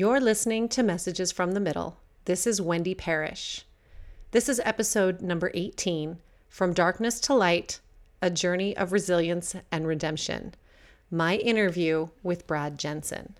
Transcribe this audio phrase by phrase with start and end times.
[0.00, 1.98] You're listening to Messages from the Middle.
[2.24, 3.66] This is Wendy Parrish.
[4.30, 6.16] This is episode number 18
[6.48, 7.80] From Darkness to Light
[8.22, 10.54] A Journey of Resilience and Redemption.
[11.10, 13.34] My interview with Brad Jensen.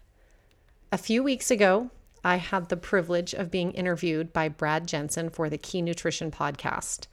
[0.92, 1.88] A few weeks ago,
[2.22, 7.06] I had the privilege of being interviewed by Brad Jensen for the Key Nutrition Podcast.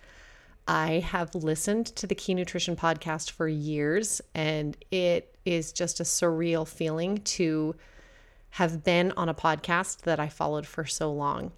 [0.67, 6.03] I have listened to the Key Nutrition Podcast for years, and it is just a
[6.03, 7.75] surreal feeling to
[8.51, 11.51] have been on a podcast that I followed for so long.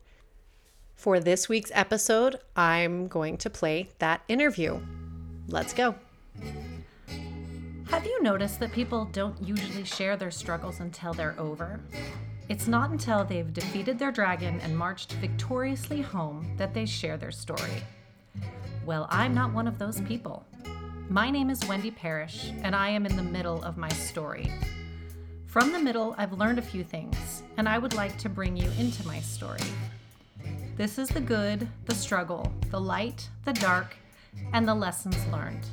[0.96, 4.80] For this week's episode, I'm going to play that interview.
[5.48, 5.96] Let's go.
[7.90, 11.80] Have you noticed that people don't usually share their struggles until they're over?
[12.50, 17.32] It's not until they've defeated their dragon and marched victoriously home that they share their
[17.32, 17.84] story.
[18.86, 20.46] Well, I'm not one of those people.
[21.10, 24.52] My name is Wendy Parrish, and I am in the middle of my story.
[25.50, 28.70] From the middle, I've learned a few things, and I would like to bring you
[28.78, 29.64] into my story.
[30.78, 33.96] This is the good, the struggle, the light, the dark,
[34.54, 35.66] and the lessons learned.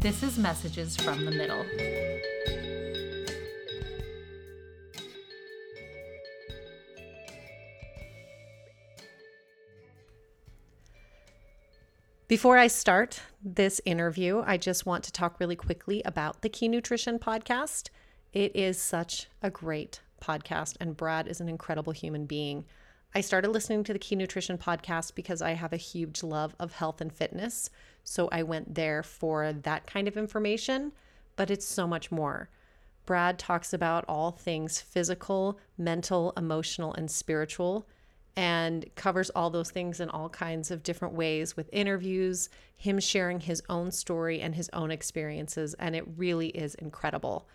[0.00, 1.64] This is Messages from the Middle.
[12.28, 16.68] Before I start this interview, I just want to talk really quickly about the Key
[16.68, 17.88] Nutrition podcast.
[18.36, 22.66] It is such a great podcast, and Brad is an incredible human being.
[23.14, 26.72] I started listening to the Key Nutrition podcast because I have a huge love of
[26.72, 27.70] health and fitness.
[28.04, 30.92] So I went there for that kind of information,
[31.36, 32.50] but it's so much more.
[33.06, 37.88] Brad talks about all things physical, mental, emotional, and spiritual
[38.36, 43.40] and covers all those things in all kinds of different ways with interviews, him sharing
[43.40, 45.72] his own story and his own experiences.
[45.78, 47.48] And it really is incredible.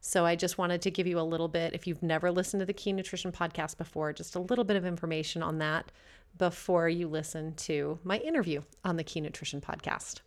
[0.00, 2.66] So I just wanted to give you a little bit, if you've never listened to
[2.66, 5.90] the Key Nutrition podcast before, just a little bit of information on that
[6.38, 10.20] before you listen to my interview on the Key Nutrition podcast.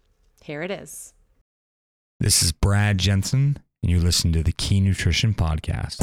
[0.43, 1.13] Here it is.
[2.19, 5.99] This is Brad Jensen, and you listen to the Key Nutrition podcast.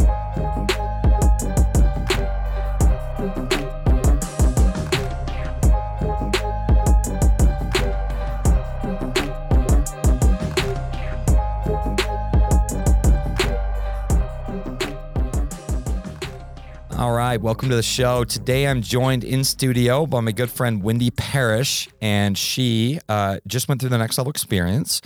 [16.96, 18.24] All right, welcome to the show.
[18.24, 23.68] Today I'm joined in studio by my good friend Wendy Parrish, and she uh, just
[23.68, 25.02] went through the next level experience,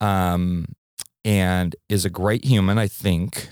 [0.00, 0.64] um,
[1.22, 3.50] and is a great human, I think.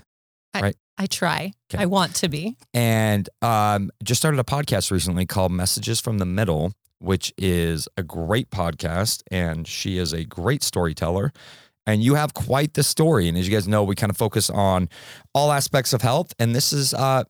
[0.55, 0.77] I, Right.
[0.97, 1.53] I try.
[1.73, 1.83] Okay.
[1.83, 2.57] I want to be.
[2.73, 8.03] and um, just started a podcast recently called Messages from the Middle, which is a
[8.03, 9.23] great podcast.
[9.31, 11.31] And she is a great storyteller.
[11.87, 13.29] And you have quite the story.
[13.29, 14.89] And as you guys know, we kind of focus on
[15.35, 16.33] all aspects of health.
[16.39, 17.25] And this is uh,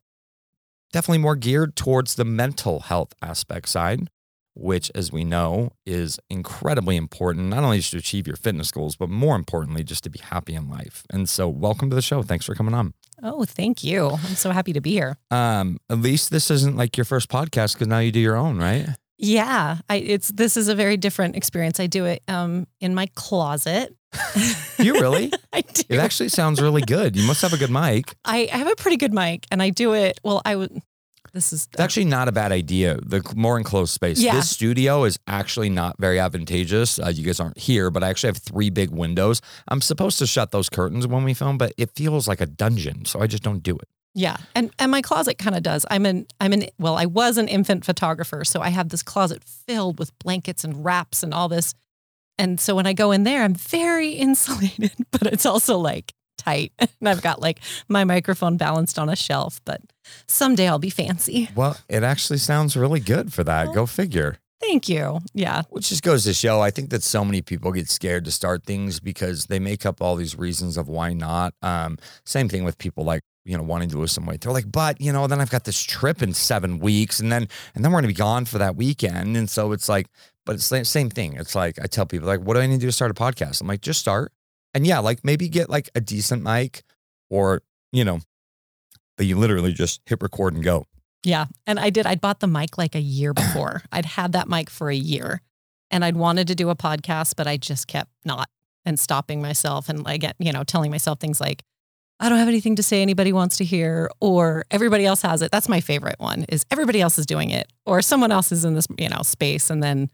[0.93, 4.09] definitely more geared towards the mental health aspect side,
[4.55, 8.97] which, as we know, is incredibly important, not only just to achieve your fitness goals,
[8.97, 11.05] but more importantly, just to be happy in life.
[11.11, 12.23] And so, welcome to the show.
[12.23, 12.95] Thanks for coming on.
[13.23, 14.11] Oh, thank you.
[14.11, 15.17] I'm so happy to be here.
[15.31, 18.59] Um, at least this isn't like your first podcast because now you do your own,
[18.59, 18.89] right?
[19.19, 21.79] Yeah, I, it's this is a very different experience.
[21.79, 23.95] I do it um, in my closet.
[24.79, 25.33] You really?
[25.53, 25.83] I do.
[25.89, 27.17] it actually sounds really good.
[27.17, 28.15] You must have a good mic.
[28.25, 30.19] I, I have a pretty good mic, and I do it.
[30.23, 30.83] Well, I would.
[31.33, 32.99] This is It's actually not a bad idea.
[33.03, 34.21] The more enclosed space.
[34.21, 34.35] Yeah.
[34.35, 36.99] This studio is actually not very advantageous.
[36.99, 39.41] Uh, you guys aren't here, but I actually have three big windows.
[39.69, 43.07] I'm supposed to shut those curtains when we film, but it feels like a dungeon,
[43.07, 43.89] so I just don't do it.
[44.15, 45.87] yeah, and and my closet kind of does.
[45.91, 49.43] I'm an I'm an well, I was an infant photographer, so I have this closet
[49.43, 51.73] filled with blankets and wraps and all this.
[52.43, 56.73] And so when I go in there, I'm very insulated, but it's also like tight.
[57.01, 57.59] And I've got like
[57.89, 59.81] my microphone balanced on a shelf, but
[60.29, 61.49] someday I'll be fancy.
[61.55, 63.73] Well, it actually sounds really good for that.
[63.75, 64.39] Go figure.
[64.61, 65.19] Thank you.
[65.35, 65.63] Yeah.
[65.71, 68.65] Which just goes to show, I think that so many people get scared to start
[68.65, 71.55] things because they make up all these reasons of why not.
[71.63, 74.41] Um, same thing with people like, you know, wanting to lose some weight.
[74.41, 77.49] They're like, but you know, then I've got this trip in seven weeks, and then
[77.75, 79.37] and then we're gonna be gone for that weekend.
[79.37, 80.07] And so it's like,
[80.45, 81.35] but it's the same thing.
[81.35, 83.15] It's like I tell people, like, what do I need to do to start a
[83.15, 83.61] podcast?
[83.61, 84.33] I'm like, just start.
[84.75, 86.83] And yeah, like maybe get like a decent mic
[87.31, 87.63] or,
[87.93, 88.21] you know,
[89.17, 90.87] but you literally just hit record and go.
[91.25, 91.47] Yeah.
[91.67, 92.07] And I did.
[92.07, 93.83] I'd bought the mic like a year before.
[93.93, 95.43] I'd had that mic for a year
[95.91, 98.49] and I'd wanted to do a podcast, but I just kept not
[98.85, 101.63] and stopping myself and like, you know, telling myself things like,
[102.19, 105.51] I don't have anything to say anybody wants to hear, or everybody else has it.
[105.51, 108.75] That's my favorite one is everybody else is doing it, or someone else is in
[108.75, 109.71] this, you know, space.
[109.71, 110.09] And then,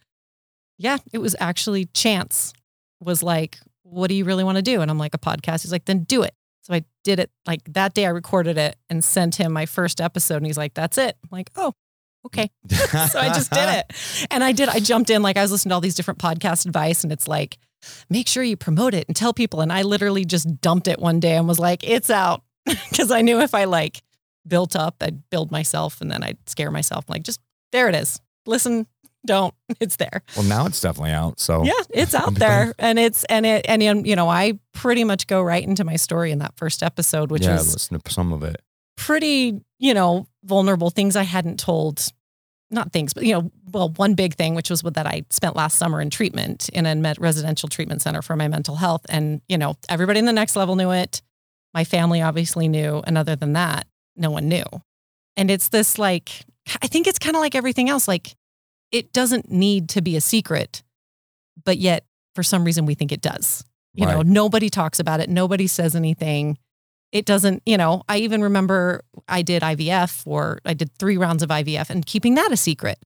[0.78, 2.52] yeah, it was actually chance
[3.00, 4.80] was like, what do you really want to do?
[4.80, 5.62] And I'm like, a podcast.
[5.62, 6.34] He's like, then do it.
[6.62, 10.00] So I did it like that day I recorded it and sent him my first
[10.00, 11.16] episode and he's like, that's it.
[11.22, 11.72] I'm like, oh,
[12.26, 12.50] okay.
[12.68, 14.26] so I just did it.
[14.30, 16.66] And I did, I jumped in, like I was listening to all these different podcast
[16.66, 17.58] advice and it's like,
[18.10, 19.62] make sure you promote it and tell people.
[19.62, 22.42] And I literally just dumped it one day and was like, it's out.
[22.96, 24.02] Cause I knew if I like
[24.46, 27.06] built up, I'd build myself and then I'd scare myself.
[27.08, 27.40] like, just
[27.72, 28.20] there it is.
[28.44, 28.86] Listen,
[29.26, 29.54] don't.
[29.80, 30.22] It's there.
[30.34, 31.38] Well, now it's definitely out.
[31.38, 32.74] So Yeah, it's out there.
[32.78, 36.32] And it's and it and you know, I pretty much go right into my story
[36.32, 38.60] in that first episode, which yeah, is listen to some of it.
[38.96, 42.12] pretty, you know, vulnerable things I hadn't told.
[42.70, 45.56] Not things, but you know, well, one big thing, which was what that I spent
[45.56, 49.56] last summer in treatment in a residential treatment center for my mental health, and you
[49.56, 51.22] know, everybody in the next level knew it.
[51.72, 53.86] My family obviously knew, and other than that,
[54.16, 54.64] no one knew.
[55.36, 56.30] And it's this like,
[56.82, 58.08] I think it's kind of like everything else.
[58.08, 58.34] Like,
[58.92, 60.82] it doesn't need to be a secret,
[61.64, 62.04] but yet
[62.34, 63.64] for some reason we think it does.
[63.94, 65.28] You know, nobody talks about it.
[65.28, 66.56] Nobody says anything.
[67.10, 71.42] It doesn't, you know, I even remember I did IVF or I did three rounds
[71.42, 72.98] of IVF and keeping that a secret.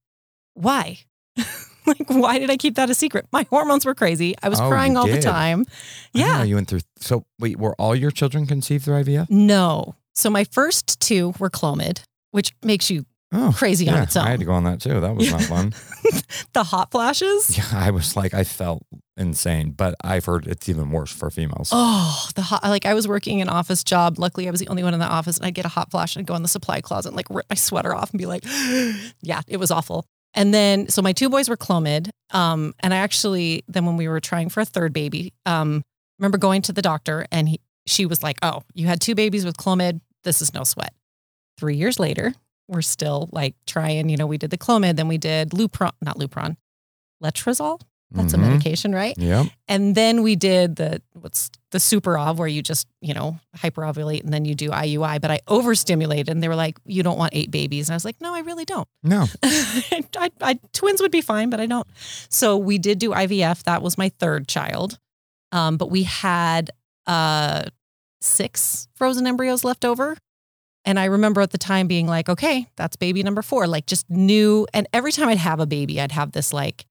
[0.52, 0.98] Why?
[1.86, 3.26] like, why did I keep that a secret?
[3.32, 4.34] My hormones were crazy.
[4.42, 5.64] I was Oh, crying all the time.
[6.12, 6.42] Didn't know Yeah.
[6.42, 6.80] you went through.
[6.98, 9.30] So wait, were all your children conceived through IVF?
[9.30, 9.94] No.
[10.14, 12.02] So my first two were Clomid,
[12.32, 14.02] which makes you Oh, crazy on yeah.
[14.02, 15.00] its I had to go on that too.
[15.00, 15.74] That was not fun.
[16.52, 17.56] The hot flashes.
[17.56, 18.82] Yeah, I was like, I felt
[19.16, 21.70] insane, but I've heard it's even worse for females.
[21.72, 24.18] Oh, the hot, like I was working an office job.
[24.18, 26.14] Luckily, I was the only one in the office and I'd get a hot flash
[26.14, 28.26] and I'd go in the supply closet and like rip my sweater off and be
[28.26, 28.44] like,
[29.22, 30.04] yeah, it was awful.
[30.34, 32.10] And then, so my two boys were Clomid.
[32.30, 35.82] Um, and I actually, then when we were trying for a third baby, um,
[36.18, 39.44] remember going to the doctor and he, she was like, oh, you had two babies
[39.44, 40.00] with Clomid.
[40.24, 40.92] This is no sweat.
[41.58, 42.34] Three years later,
[42.72, 46.18] we're still like trying, you know, we did the Clomid, then we did Lupron, not
[46.18, 46.56] Lupron,
[47.22, 47.80] Letrozole.
[48.14, 48.36] That's Mhm.
[48.36, 49.16] a medication, right?
[49.16, 49.46] Yep.
[49.68, 54.22] And then we did the what's the super ov where you just, you know, hyperovulate
[54.22, 57.32] and then you do IUI, but I overstimulated and they were like, you don't want
[57.34, 57.88] eight babies.
[57.88, 58.86] And I was like, no, I really don't.
[59.02, 59.26] No.
[59.42, 61.86] I, I, twins would be fine, but I don't.
[62.28, 63.62] So we did do IVF.
[63.62, 64.98] That was my third child.
[65.50, 66.70] Um, but we had
[67.06, 67.62] uh,
[68.20, 70.18] six frozen embryos left over.
[70.84, 73.66] And I remember at the time being like, okay, that's baby number four.
[73.66, 74.66] Like just knew.
[74.74, 76.86] And every time I'd have a baby, I'd have this like,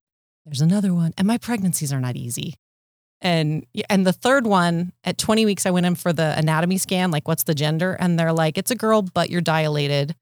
[0.45, 1.13] there's another one.
[1.17, 2.55] And my pregnancies are not easy.
[3.21, 7.11] And and the third one at 20 weeks, I went in for the anatomy scan,
[7.11, 7.95] like what's the gender?
[7.99, 10.15] And they're like, it's a girl, but you're dilated.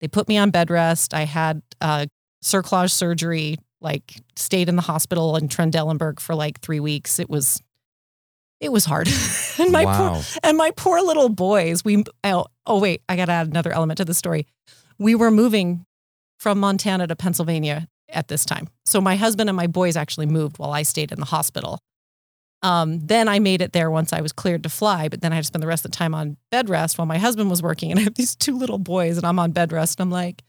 [0.00, 1.14] They put me on bed rest.
[1.14, 2.06] I had uh,
[2.42, 7.20] cerclage surgery, like stayed in the hospital in Trendelenburg for like three weeks.
[7.20, 7.62] It was,
[8.64, 9.08] it was hard.
[9.58, 13.32] and my poor, and my poor little boys, we, oh, oh, wait, I got to
[13.32, 14.46] add another element to the story.
[14.98, 15.84] We were moving
[16.38, 18.68] from Montana to Pennsylvania at this time.
[18.84, 21.78] So my husband and my boys actually moved while I stayed in the hospital.
[22.62, 25.36] Um, then I made it there once I was cleared to fly, but then I
[25.36, 27.62] had to spend the rest of the time on bed rest while my husband was
[27.62, 27.90] working.
[27.90, 30.00] And I have these two little boys, and I'm on bed rest.
[30.00, 30.42] And I'm like,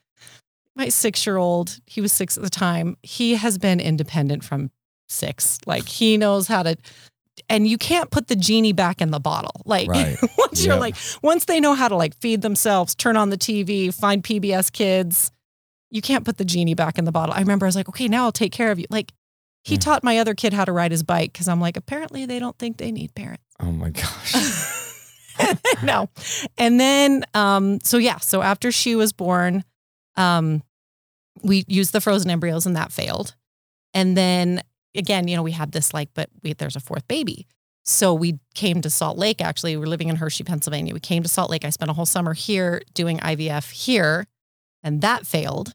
[0.76, 4.72] my six year old, he was six at the time, he has been independent from
[5.10, 5.60] six.
[5.66, 6.78] Like he knows how to,
[7.50, 9.62] and you can't put the genie back in the bottle.
[9.66, 10.18] Like Right.
[10.38, 13.94] once you're like, once they know how to like feed themselves, turn on the TV,
[13.94, 15.32] find PBS kids,
[15.92, 17.34] you can't put the genie back in the bottle.
[17.36, 18.86] I remember I was like, okay, now I'll take care of you.
[18.90, 19.12] Like
[19.64, 19.82] he Mm.
[19.82, 22.58] taught my other kid how to ride his bike because I'm like, apparently they don't
[22.58, 23.44] think they need parents.
[23.60, 24.34] Oh my gosh.
[25.84, 26.10] no.
[26.58, 29.64] And then, um, so yeah, so after she was born,
[30.16, 30.64] um,
[31.44, 33.36] we used the frozen embryos and that failed.
[33.94, 34.62] And then
[34.96, 37.48] again, you know, we had this like, but we, there's a fourth baby.
[37.84, 39.42] So we came to Salt Lake.
[39.42, 40.94] Actually, we were living in Hershey, Pennsylvania.
[40.94, 41.64] We came to Salt Lake.
[41.64, 44.26] I spent a whole summer here doing IVF here,
[44.82, 45.74] and that failed.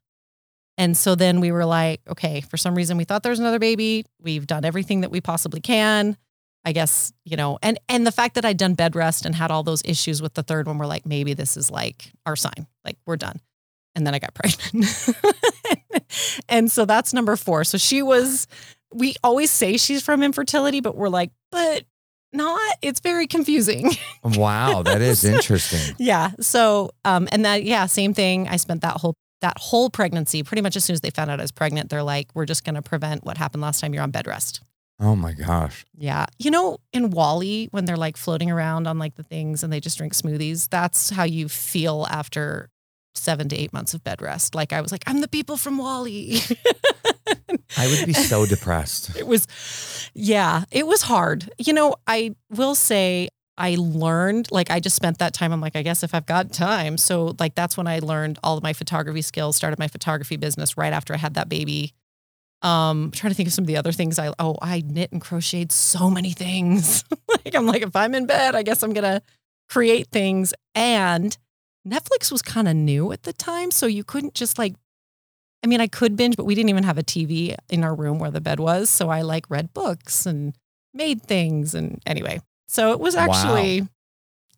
[0.77, 3.59] And so then we were like, okay, for some reason we thought there was another
[3.59, 4.05] baby.
[4.21, 6.17] We've done everything that we possibly can.
[6.65, 9.51] I guess, you know, and and the fact that I'd done bed rest and had
[9.51, 12.67] all those issues with the third one, we're like, maybe this is like our sign.
[12.85, 13.41] Like we're done.
[13.95, 14.87] And then I got pregnant.
[16.49, 17.65] and so that's number four.
[17.65, 18.47] So she was,
[18.95, 21.85] we always say she's from infertility, but we're like, but
[22.33, 22.61] not.
[22.83, 23.91] It's very confusing.
[24.25, 25.97] wow, that is interesting.
[25.99, 26.31] yeah.
[26.41, 28.49] So um and that yeah, same thing.
[28.49, 31.41] I spent that whole that whole pregnancy, pretty much as soon as they found out
[31.41, 34.11] I was pregnant, they're like, we're just gonna prevent what happened last time you're on
[34.11, 34.61] bed rest.
[35.01, 35.87] Oh my gosh.
[35.97, 36.27] Yeah.
[36.39, 39.81] You know, in WALL-E, when they're like floating around on like the things and they
[39.81, 42.69] just drink smoothies, that's how you feel after
[43.15, 44.55] seven to eight months of bed rest.
[44.55, 46.41] Like I was like, I'm the people from WALL-E.
[47.77, 49.17] I would be so depressed.
[49.19, 49.47] it was,
[50.15, 51.51] yeah, it was hard.
[51.59, 53.29] You know, I will say
[53.61, 55.53] I learned, like, I just spent that time.
[55.53, 56.97] I'm like, I guess if I've got time.
[56.97, 60.79] So, like, that's when I learned all of my photography skills, started my photography business
[60.79, 61.93] right after I had that baby.
[62.63, 65.13] Um, I'm trying to think of some of the other things I, oh, I knit
[65.13, 67.05] and crocheted so many things.
[67.29, 69.23] like, I'm like, if I'm in bed, I guess I'm going to
[69.69, 70.55] create things.
[70.75, 71.37] And
[71.87, 73.71] Netflix was kind of new at the time.
[73.71, 74.75] So you couldn't just like,
[75.65, 78.19] I mean, I could binge, but we didn't even have a TV in our room
[78.19, 78.91] where the bed was.
[78.91, 80.55] So I like read books and
[80.95, 81.75] made things.
[81.75, 83.87] And anyway, so it was actually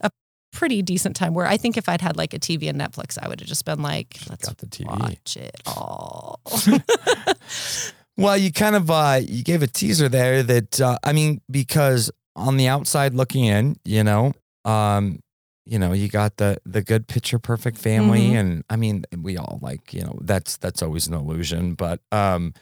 [0.00, 0.10] a
[0.52, 3.28] pretty decent time where I think if I'd had like a TV and Netflix, I
[3.28, 4.86] would have just been like, let's Got the TV.
[4.88, 6.40] watch it all.
[8.18, 12.10] Well, you kind of uh, you gave a teaser there that uh, I mean because
[12.36, 14.32] on the outside looking in, you know,
[14.66, 15.20] um,
[15.64, 18.40] you know, you got the the good picture perfect family, Mhm.
[18.40, 22.52] and I mean we all like you know that's that's always an illusion, but um,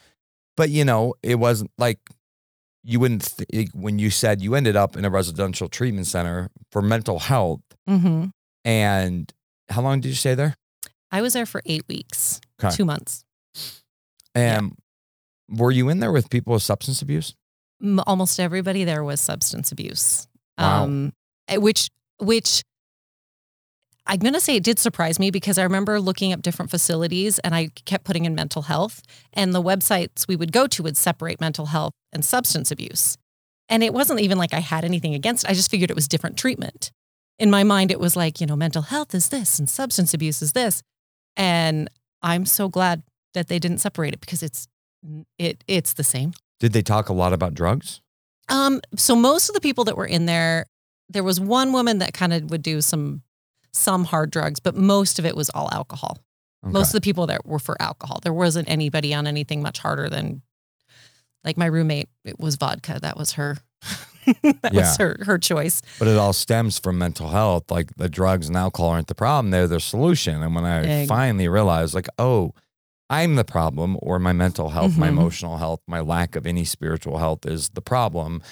[0.56, 1.98] but you know it wasn't like
[2.82, 6.82] you wouldn't th- when you said you ended up in a residential treatment center for
[6.82, 8.26] mental health, hmm
[8.64, 9.32] and
[9.70, 10.56] how long did you stay there?
[11.10, 12.74] I was there for eight weeks, Okay.
[12.76, 13.24] two months.
[14.34, 14.76] And
[15.48, 17.34] were you in there with people with substance abuse?
[18.06, 20.28] Almost everybody there was substance abuse,
[20.58, 20.84] Wow.
[20.84, 21.12] um,
[21.48, 21.88] eh, which
[22.18, 22.62] which
[24.10, 27.38] I'm going to say it did surprise me because I remember looking up different facilities
[27.38, 29.02] and I kept putting in mental health,
[29.32, 33.16] and the websites we would go to would separate mental health and substance abuse.
[33.68, 35.50] And it wasn't even like I had anything against it.
[35.52, 36.90] I just figured it was different treatment.
[37.38, 40.42] In my mind, it was like, you know, mental health is this and substance abuse
[40.42, 40.82] is this.
[41.36, 41.88] And
[42.20, 44.66] I'm so glad that they didn't separate it because it's
[45.38, 46.32] it it's the same.
[46.58, 48.00] Did they talk a lot about drugs?
[48.48, 50.66] Um, so most of the people that were in there,
[51.08, 53.22] there was one woman that kind of would do some
[53.72, 56.18] some hard drugs, but most of it was all alcohol.
[56.62, 58.20] Most of the people that were for alcohol.
[58.22, 60.42] There wasn't anybody on anything much harder than
[61.42, 62.98] like my roommate, it was vodka.
[63.00, 63.56] That was her
[64.42, 64.80] that Yeah.
[64.80, 65.80] was her her choice.
[65.98, 67.70] But it all stems from mental health.
[67.70, 70.42] Like the drugs and alcohol aren't the problem; they're the solution.
[70.42, 71.08] And when I Egg.
[71.08, 72.52] finally realized, like, oh,
[73.08, 75.12] I'm the problem, or my mental health, my Mhm.
[75.16, 78.42] emotional health, my lack of any spiritual health is the problem.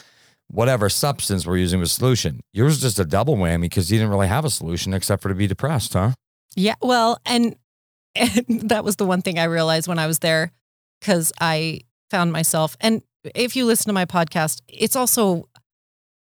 [0.51, 2.41] Whatever substance we're using was solution.
[2.53, 5.29] Yours was just a double whammy because you didn't really have a solution except for
[5.29, 6.13] to be depressed, huh?
[6.57, 7.55] Yeah, well, and,
[8.15, 10.53] and that was the one thing I realized when I was there
[11.01, 12.77] because I found myself.
[12.81, 13.03] And
[13.35, 15.49] if you listen to my podcast, it's also,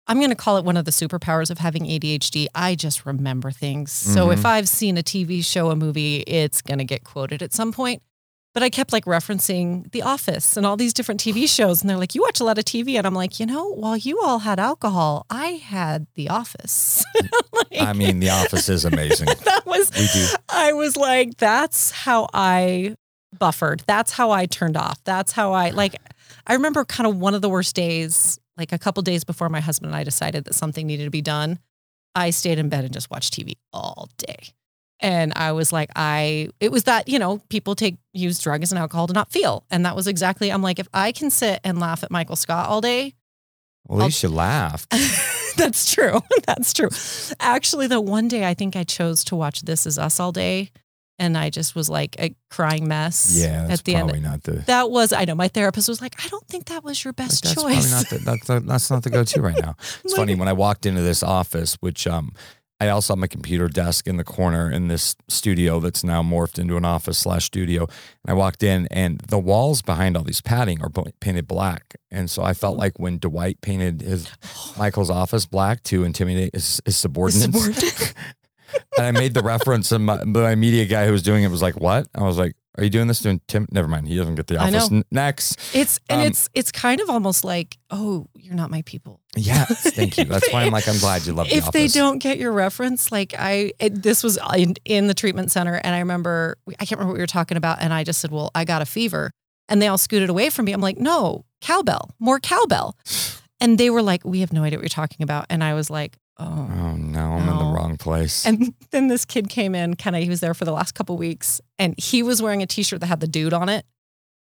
[0.08, 2.48] I'm going to call it one of the superpowers of having ADHD.
[2.56, 3.92] I just remember things.
[3.92, 4.34] So Mhm.
[4.34, 7.74] if I've seen a TV show, a movie, it's going to get quoted at some
[7.74, 8.02] point.
[8.54, 11.82] But I kept like referencing The Office and all these different TV shows.
[11.82, 12.98] And they're like, you watch a lot of TV.
[12.98, 17.04] And I'm like, you know, while you all had alcohol, I had The Office.
[17.54, 19.28] Like- I mean, The Office is amazing.
[19.46, 19.92] that was
[20.50, 22.96] I was like, that's how I
[23.38, 23.84] buffered.
[23.88, 25.04] That's how I turned off.
[25.04, 25.96] That's how I like
[26.46, 29.60] I remember kind of one of the worst days, like a couple days before my
[29.60, 31.60] husband and I decided that something needed to be done.
[32.16, 34.50] I stayed in bed and just watched TV all day.
[35.04, 38.80] And I was like, I, it was that, you know, people take, use drugs and
[38.80, 39.66] alcohol to not feel.
[39.70, 42.70] And that was exactly, I'm like, if I can sit and laugh at Michael Scott
[42.70, 43.14] all day,
[43.88, 44.90] Well, at least you laughed.
[45.58, 46.22] that's true.
[46.48, 46.90] That's true.
[47.40, 50.72] Actually, the one day I think I chose to watch This Is Us all day,
[51.20, 53.36] and I just was like a crying mess.
[53.38, 54.24] Yeah, that's at the probably end.
[54.24, 54.52] not the.
[54.66, 57.18] That was I know my therapist was like, I don't think that was your Like,
[57.18, 57.64] best that's choice.
[57.64, 59.76] probably not the, that's, the, that's not the go-to right now.
[60.04, 62.32] It's Like- funny when I walked into this office, which um,
[62.80, 66.60] I also have my computer desk in the corner in this studio that's now morphed
[66.60, 67.84] into an office slash studio.
[67.84, 70.90] And I walked in, and the walls behind all these padding are
[71.20, 74.30] painted black, and so I felt like when Dwight painted his
[74.78, 77.54] Michael's office black to intimidate his, his subordinates.
[77.54, 78.14] Subordinate.
[78.98, 81.62] and I made the reference, and my, my media guy who was doing it was
[81.62, 84.36] like, "What?" I was like, "Are you doing this to intim?" Never mind, he doesn't
[84.36, 84.92] get the office.
[84.92, 88.82] N- next, It's and Um, it's it's kind of almost like, oh, you're not my
[88.84, 89.22] people.
[89.36, 90.26] yes, thank you.
[90.26, 93.12] That's why I'm like, I'm glad you love the if they don't get your reference,
[93.12, 96.92] like I, it, this was in, in the treatment center, and I remember, I can't
[97.00, 99.32] remember what we were talking about, and I just said, "Well, I got a fever,"
[99.70, 100.72] and they all scooted away from me.
[100.74, 102.96] I'm like, "No, cowbell, more cowbell,"
[103.60, 105.90] and they were like, "We have no idea what you're talking about," and I was
[105.90, 108.46] like, "Oh." Oh no, I'm in the wrong place.
[108.46, 111.18] And then this kid came in, kind of, he was there for the last couple
[111.18, 113.86] weeks, and he was wearing a T-shirt that had the dude on it.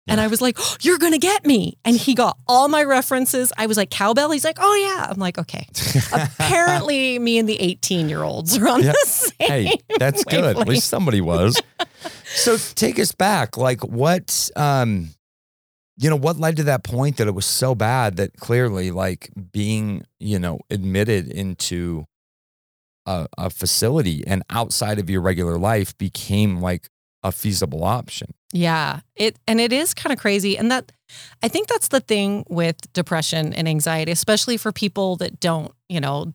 [0.09, 3.53] And I was like, oh, "You're gonna get me!" And he got all my references.
[3.57, 5.65] I was like, "Cowbell." He's like, "Oh yeah." I'm like, "Okay."
[6.13, 8.93] Apparently, me and the 18 year olds are on Yeah.
[8.93, 9.33] the same.
[9.39, 10.45] hey, that's good.
[10.45, 11.61] At least somebody was.
[12.35, 13.57] so take us back.
[13.57, 15.11] Like what um
[16.03, 19.31] you know, what led to that point that it was so bad that clearly like
[19.53, 22.07] being, you know, admitted into
[23.07, 26.89] a, a facility and outside of your regular life became like
[27.23, 28.35] a feasible option.
[28.53, 29.01] Yeah.
[29.15, 30.59] It and it is kind of crazy.
[30.59, 30.91] And that
[31.41, 36.01] I think that's the thing with depression and anxiety, especially for people that don't, you
[36.01, 36.35] know,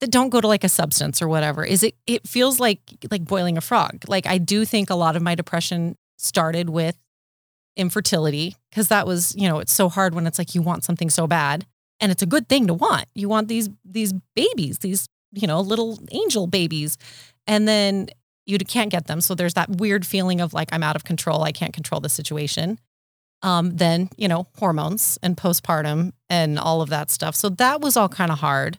[0.00, 3.24] that don't go to like a substance or whatever, is it it feels like like
[3.24, 4.04] boiling a frog.
[4.06, 6.96] Like I do think a lot of my depression started with
[7.76, 11.10] infertility because that was, you know, it's so hard when it's like you want something
[11.10, 11.66] so bad
[12.00, 13.06] and it's a good thing to want.
[13.14, 16.96] You want these these babies, these you know, little angel babies.
[17.46, 18.08] And then
[18.46, 19.20] you can't get them.
[19.20, 21.42] So there's that weird feeling of like, I'm out of control.
[21.42, 22.78] I can't control the situation.
[23.42, 27.34] Um, then, you know, hormones and postpartum and all of that stuff.
[27.34, 28.78] So that was all kind of hard.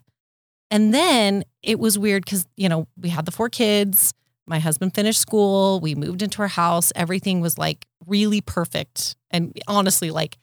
[0.70, 4.12] And then it was weird because, you know, we had the four kids.
[4.46, 5.80] My husband finished school.
[5.80, 6.92] We moved into our house.
[6.94, 9.16] Everything was like really perfect.
[9.30, 10.38] And honestly, like,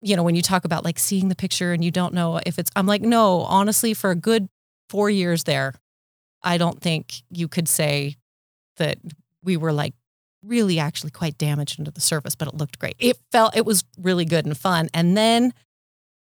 [0.00, 2.58] you know, when you talk about like seeing the picture and you don't know if
[2.58, 4.48] it's, I'm like, no, honestly, for a good
[4.90, 5.74] four years there,
[6.42, 8.16] I don't think you could say
[8.76, 8.98] that
[9.42, 9.94] we were like
[10.44, 12.96] really actually quite damaged under the surface, but it looked great.
[12.98, 14.88] It felt, it was really good and fun.
[14.92, 15.54] And then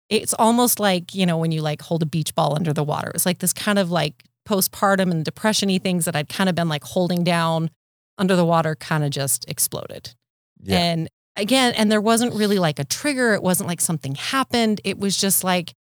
[0.10, 3.12] it's almost like, you know, when you like hold a beach ball under the water,
[3.14, 6.56] it's like this kind of like postpartum and depression y things that I'd kind of
[6.56, 7.70] been like holding down
[8.18, 10.14] under the water kind of just exploded.
[10.62, 10.80] Yeah.
[10.80, 13.34] And again, and there wasn't really like a trigger.
[13.34, 14.82] It wasn't like something happened.
[14.84, 15.74] It was just like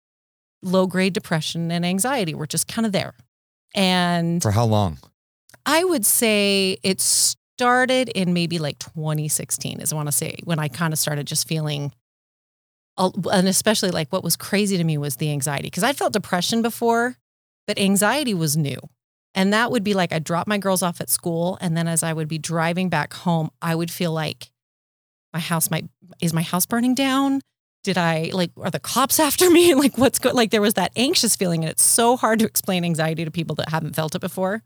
[0.63, 3.15] low grade depression and anxiety were just kind of there.
[3.75, 4.99] And For how long?
[5.65, 10.59] I would say it started in maybe like 2016 is I want to say when
[10.59, 11.93] I kind of started just feeling
[12.99, 16.63] and especially like what was crazy to me was the anxiety because I'd felt depression
[16.63, 17.17] before,
[17.67, 18.79] but anxiety was new.
[19.35, 22.03] And that would be like I'd drop my girls off at school and then as
[22.03, 24.51] I would be driving back home, I would feel like
[25.35, 25.85] my house might
[26.21, 27.41] is my house burning down?
[27.85, 29.75] Did I like are the cops after me?
[29.75, 30.33] Like what's good?
[30.35, 33.55] Like there was that anxious feeling and it's so hard to explain anxiety to people
[33.57, 34.63] that haven't felt it before.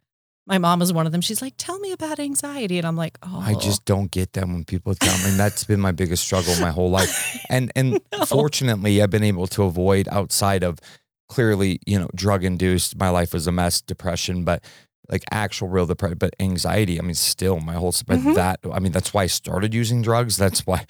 [0.46, 1.20] My mom is one of them.
[1.20, 4.52] She's like, "Tell me about anxiety," and I'm like, "Oh, I just don't get them
[4.54, 5.24] when people tell me.
[5.30, 7.38] And that's been my biggest struggle my whole life.
[7.50, 8.24] And and No.
[8.24, 10.80] fortunately, I've been able to avoid outside of
[11.30, 12.98] clearly, you know, drug induced.
[12.98, 14.62] My life was a mess, depression, but
[15.08, 16.98] like actual real depression, but anxiety.
[16.98, 17.94] I mean, still my whole.
[18.06, 18.34] But Mhm.
[18.34, 20.36] that I mean, that's why I started using drugs.
[20.36, 20.84] That's why.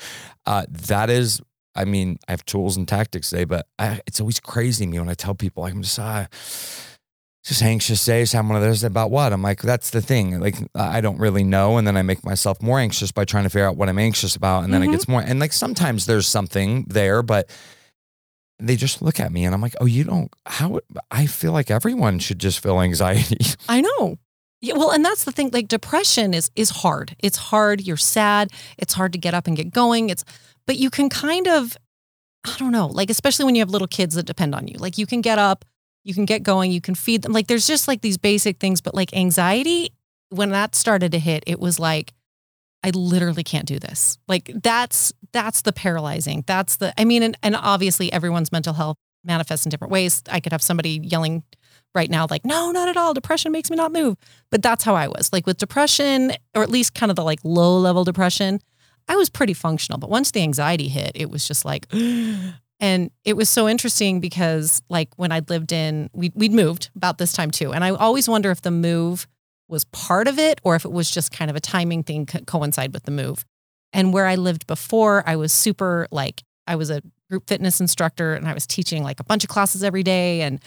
[0.46, 1.40] Uh, that is.
[1.76, 4.98] I mean, I have tools and tactics today, but I, it's always crazy to me
[4.98, 5.98] when I tell people I'm just.
[5.98, 6.26] Uh,
[7.42, 8.34] just anxious days.
[8.34, 9.32] I'm one of those about what?
[9.32, 10.38] I'm like, that's the thing.
[10.40, 11.78] Like, I don't really know.
[11.78, 14.36] And then I make myself more anxious by trying to figure out what I'm anxious
[14.36, 14.64] about.
[14.64, 14.88] And then Mhm.
[14.88, 15.22] it gets more.
[15.22, 17.48] And like, sometimes there's something there, but
[18.60, 21.70] they just look at me and I'm like, oh, you don't, how, I feel like
[21.70, 23.38] everyone should just feel anxiety.
[23.68, 24.18] I know.
[24.60, 25.50] Yeah, well, and that's the thing.
[25.52, 27.16] Like depression is is hard.
[27.18, 27.80] It's hard.
[27.80, 28.50] You're sad.
[28.76, 30.10] It's hard to get up and get going.
[30.10, 30.22] It's,
[30.66, 31.78] but you can kind of,
[32.44, 32.86] I don't know.
[32.86, 34.76] Like especially when you have little kids that depend on you.
[34.78, 35.64] Like you can get up,
[36.04, 37.32] you can get going, you can feed them.
[37.32, 38.82] Like there's just like these basic things.
[38.82, 39.94] But like anxiety,
[40.28, 42.12] when that started to hit, it was like,
[42.82, 44.18] I literally can't do this.
[44.28, 46.44] Like that's that's the paralyzing.
[46.46, 46.98] That's the.
[46.98, 50.22] I mean, and and obviously everyone's mental health manifests in different ways.
[50.30, 51.42] I could have somebody yelling
[51.94, 53.14] right now, like, no, not at all.
[53.14, 54.16] Depression makes me not move.
[54.50, 55.32] But that's how I was.
[55.32, 58.60] Like with depression, or at least kind of the like low level depression,
[59.08, 59.98] I was pretty functional.
[59.98, 61.86] But once the anxiety hit, it was just like,
[62.80, 67.18] and it was so interesting because like when I'd lived in, we, we'd moved about
[67.18, 67.72] this time too.
[67.72, 69.26] And I always wonder if the move
[69.68, 72.40] was part of it or if it was just kind of a timing thing co-
[72.40, 73.44] coincide with the move.
[73.92, 78.34] And where I lived before, I was super like, I was a group fitness instructor
[78.34, 80.60] and I was teaching like a bunch of classes every day and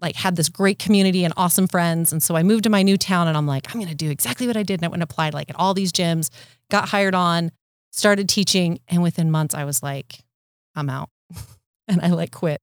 [0.00, 2.12] like had this great community and awesome friends.
[2.12, 4.10] And so I moved to my new town and I'm like, I'm going to do
[4.10, 4.80] exactly what I did.
[4.80, 6.30] And I went and applied like at all these gyms,
[6.70, 7.50] got hired on,
[7.92, 8.78] started teaching.
[8.88, 10.20] And within months, I was like,
[10.74, 11.08] I'm out.
[11.88, 12.60] and I like quit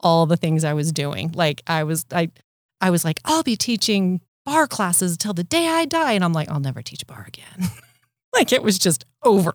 [0.00, 1.32] all the things I was doing.
[1.34, 2.30] Like I was, I,
[2.80, 6.12] I was like, I'll be teaching barre classes till the day I die.
[6.12, 7.70] And I'm like, I'll never teach barre again.
[8.38, 9.54] like it was just over.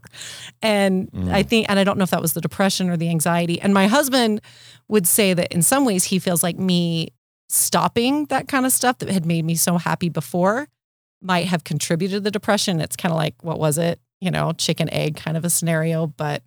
[0.61, 1.31] And Mm.
[1.33, 3.59] I think, and I don't know if that was the depression or the anxiety.
[3.61, 4.41] And my husband
[4.87, 7.09] would say that in some ways he feels like me
[7.49, 10.67] stopping that kind of stuff that had made me so happy before
[11.21, 12.79] might have contributed to the depression.
[12.79, 13.99] It's kind of like, what was it?
[14.21, 16.07] You know, chicken egg kind of a scenario.
[16.07, 16.43] But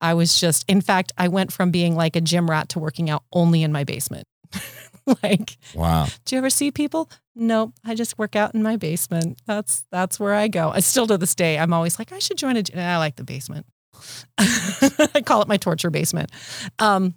[0.00, 3.08] I was just, in fact, I went from being like a gym rat to working
[3.10, 4.26] out only in my basement.
[5.22, 6.06] like, Wow.
[6.24, 7.08] do you ever see people?
[7.36, 9.40] Nope, I just work out in my basement.
[9.46, 10.70] That's that's where I go.
[10.70, 12.78] I still to this day, I'm always like, I should join a gym.
[12.78, 13.66] I like the basement.
[14.38, 16.30] I call it my torture basement.
[16.78, 17.14] Um,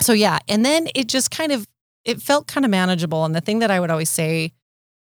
[0.00, 1.66] so yeah, and then it just kind of
[2.04, 3.24] it felt kind of manageable.
[3.24, 4.52] And the thing that I would always say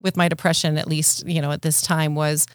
[0.02, 2.46] with my depression, at least you know at this time, was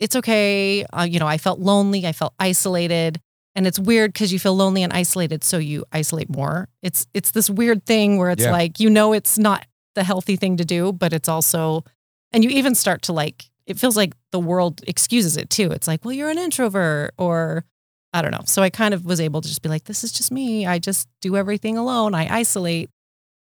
[0.00, 0.84] it's okay.
[0.92, 2.06] Uh, you know, I felt lonely.
[2.06, 3.20] I felt isolated.
[3.56, 6.68] And it's weird because you feel lonely and isolated, so you isolate more.
[6.82, 8.50] It's it's this weird thing where it's Yeah.
[8.50, 11.84] like you know it's not the healthy thing to do, but it's also,
[12.32, 15.70] and you even start to like it feels like the world excuses it too.
[15.70, 17.64] It's like, well, you're an introvert, or
[18.12, 18.42] I don't know.
[18.44, 20.66] So I kind of was able to just be like, this is just me.
[20.66, 22.14] I just do everything alone.
[22.14, 22.90] I isolate.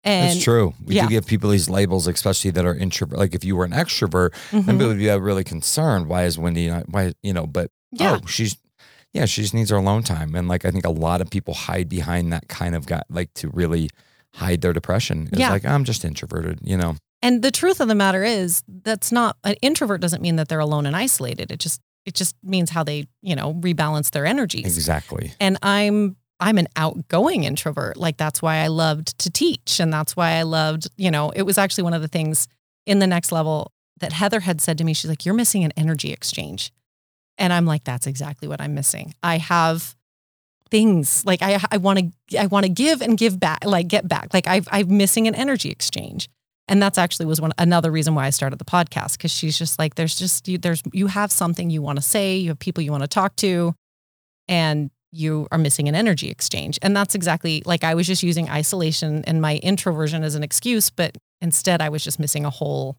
[0.04, 0.74] And That's true.
[0.86, 1.04] We yeah.
[1.04, 3.20] do give people these labels, especially that are introvert.
[3.20, 4.66] Like if you were an extrovert, Mhm.
[4.66, 6.08] then people would be uh, really concerned.
[6.08, 8.56] Why is Wendy not, why, you know, but yeah, oh, she's,
[9.14, 10.36] yeah, she just needs her alone time.
[10.36, 13.34] And like, I think a lot of people hide behind that kind of guy, like
[13.36, 13.90] to really
[14.38, 15.28] hide their depression.
[15.32, 15.50] It's Yeah.
[15.50, 16.96] like I'm just introverted, you know.
[17.22, 20.60] And the truth of the matter is that's not an introvert doesn't mean that they're
[20.60, 21.52] alone and isolated.
[21.52, 24.78] It just it just means how they, you know, rebalance their energies.
[24.78, 25.34] Exactly.
[25.40, 27.98] And I'm I'm an outgoing introvert.
[27.98, 31.42] Like that's why I loved to teach and that's why I loved, you know, it
[31.42, 32.48] was actually one of the things
[32.86, 34.94] in the next level that Heather had said to me.
[34.94, 36.72] She's like, "You're missing an energy exchange."
[37.40, 39.16] And I'm like, "That's exactly what I'm missing.
[39.24, 39.96] I have
[40.70, 42.00] things like I I want
[42.30, 44.34] to I want to give and give back, like get back.
[44.34, 46.30] Like I've I'm missing an energy exchange."
[46.70, 49.80] And that's actually was one another reason why I started the podcast because she's just
[49.80, 52.84] like, there's just you, there's you have something you want to say, you have people
[52.84, 53.74] you want to talk to,
[54.48, 56.78] and you are missing an energy exchange.
[56.82, 60.90] And that's exactly like I was just using isolation and my introversion as an excuse,
[60.90, 62.98] but instead I was just missing a whole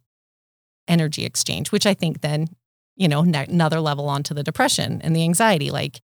[0.87, 2.49] energy exchange, which I think then,
[2.97, 6.01] you know, another level onto the depression and the anxiety, like,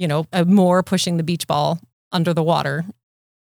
[0.00, 1.78] you know, uh, more pushing the beach ball
[2.10, 2.86] under the water.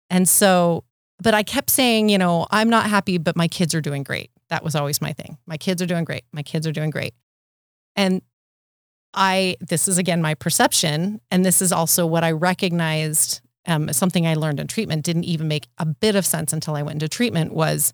[0.08, 0.84] And so,
[1.22, 4.30] but I kept saying, you know, I'm not happy, but my kids are doing great.
[4.48, 5.36] That was always my thing.
[5.46, 6.24] My kids are doing great.
[6.32, 7.12] My kids are doing great.
[7.94, 8.22] And
[9.12, 13.40] I, this is again my perception, and this is also what I recognized.
[13.66, 16.82] Um, something I learned in treatment didn't even make a bit of sense until I
[16.82, 17.52] went into treatment.
[17.52, 17.92] Was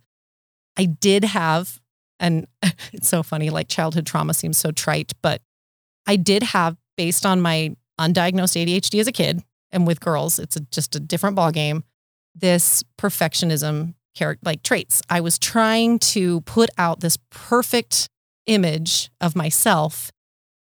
[0.77, 1.81] I did have,
[2.21, 2.47] and
[2.93, 5.43] it's so funny, like childhood trauma seems so trite, but
[6.07, 7.77] I did have, based on my
[8.09, 11.83] undiagnosed ADHD as a kid, and with girls, it's a, just a different ballgame.
[12.35, 15.03] This perfectionism character, like traits.
[15.09, 18.09] I was trying to put out this perfect
[18.47, 20.11] image of myself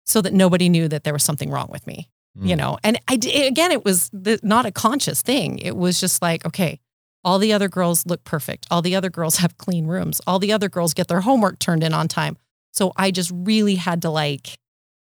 [0.05, 2.59] so that nobody knew that there was something wrong with me, you Mm.
[2.59, 2.77] know?
[2.83, 5.59] And I again, it was the, not a conscious thing.
[5.59, 6.79] It was just like, okay,
[7.23, 8.67] all the other girls look perfect.
[8.69, 10.19] All the other girls have clean rooms.
[10.27, 12.37] All the other girls get their homework turned in on time.
[12.73, 14.57] So I just really had to like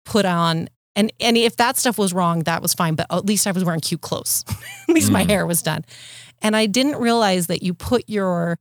[0.06, 2.95] put on and and if that stuff was wrong, that was fine.
[2.95, 4.43] But at least I was wearing cute clothes.
[4.88, 5.29] at least my Mm.
[5.29, 5.84] hair was done.
[6.41, 8.58] And I didn't realize that you put your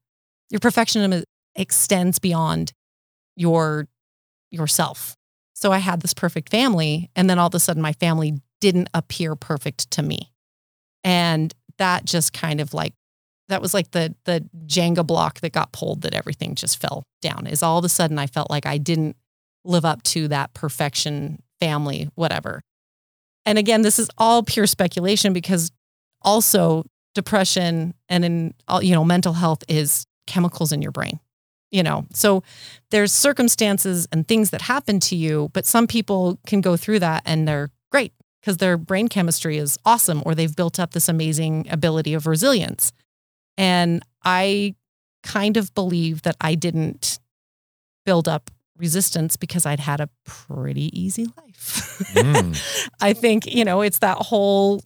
[0.50, 1.24] your perfectionism
[1.56, 2.72] extends beyond
[3.36, 3.88] your
[4.50, 5.16] yourself.
[5.54, 8.88] So I had this perfect family, and then all of a sudden my family didn't
[8.94, 10.32] appear perfect to me.
[11.04, 12.94] And that just kind of like
[13.48, 17.46] that was like the the Jenga block that got pulled that everything just fell down.
[17.46, 19.16] Is all of a sudden I felt like I didn't
[19.64, 22.60] live up to that perfection family, whatever.
[23.46, 25.70] And again, this is all pure speculation because
[26.22, 31.20] also depression and in all, you know, mental health is chemicals in your brain.
[31.70, 32.42] You know, so
[32.90, 37.22] there's circumstances and things that happen to you, but some people can go through that
[37.24, 41.68] and they're great because their brain chemistry is awesome or they've built up this amazing
[41.70, 42.92] ability of resilience.
[43.56, 44.74] And I
[45.22, 47.20] kind of believe that I didn't
[48.04, 48.50] build up
[48.82, 51.98] resistance because I'd had a pretty easy life.
[52.12, 52.90] Mm.
[53.00, 54.82] I think, you know, it's that whole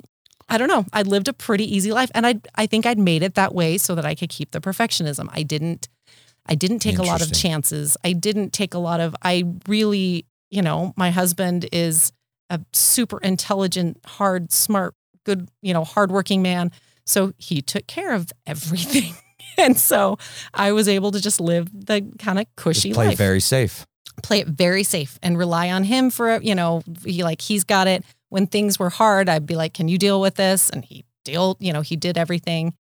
[0.49, 0.85] I don't know.
[0.93, 3.79] I lived a pretty easy life and I I think I'd made it that way
[3.79, 5.29] so that I could keep the perfectionism.
[5.33, 5.89] I didn't
[6.47, 7.97] I didn't take a lot of chances.
[8.05, 12.13] I didn't take a lot of I really, you know, my husband is
[12.49, 16.71] a super intelligent, hard, smart, good, you know, hardworking man.
[17.05, 19.15] So he took care of everything.
[19.59, 20.19] and so
[20.55, 23.19] I was able to just live the kind of cushy Just play life.
[23.19, 23.87] very safe.
[24.23, 27.87] play it very safe and rely on him for you know he like he's got
[27.87, 28.05] it.
[28.29, 30.71] When things were hard i'd be like can you deal with this?
[30.71, 32.75] And he deal you know he did everything.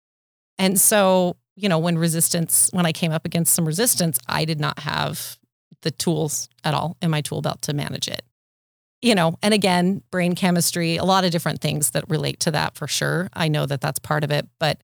[0.58, 4.60] And so you know when resistance when i came up against some resistance i did
[4.60, 5.38] not have
[5.84, 8.24] the tools at all in my tool belt to manage it.
[9.02, 12.76] You know and again brain chemistry a lot of different things that relate to that
[12.76, 13.30] for sure.
[13.34, 14.80] I know that that's part of it but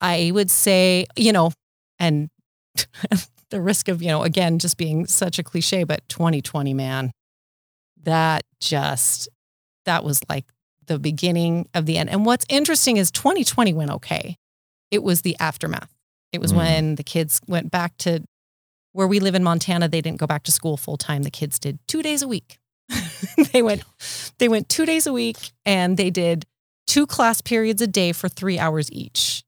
[0.00, 1.52] i would say you know
[1.98, 2.28] and
[3.50, 7.12] the risk of, you know, again, just being such a cliche, but 2020, man,
[8.02, 9.28] that just,
[9.84, 10.44] that was like
[10.86, 12.10] the beginning of the end.
[12.10, 14.36] And what's interesting is 2020 went okay.
[14.90, 15.92] It was the aftermath.
[16.32, 16.56] It was Mm.
[16.56, 18.24] when the kids went back to
[18.92, 19.88] where we live in Montana.
[19.88, 21.22] They didn't go back to school full time.
[21.22, 22.58] The kids did two days a week.
[23.52, 23.82] they went,
[24.38, 26.44] they went two days a week and they did
[26.86, 29.44] two class periods a day for three hours each.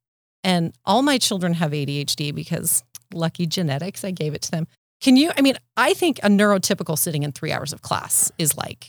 [0.49, 2.83] And all my children have ADHD because
[3.13, 4.67] lucky genetics, I gave it to them.
[5.03, 8.57] Can you, I mean, I think a neurotypical sitting in three hours of class is
[8.57, 8.89] like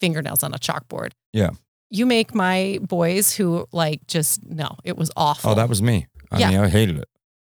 [0.00, 1.12] fingernails on a chalkboard.
[1.32, 1.50] Yeah.
[1.90, 5.52] You make my boys who like just, no, it was awful.
[5.52, 6.08] Oh, that was me.
[6.32, 6.50] I Yeah.
[6.50, 7.08] mean, I hated it.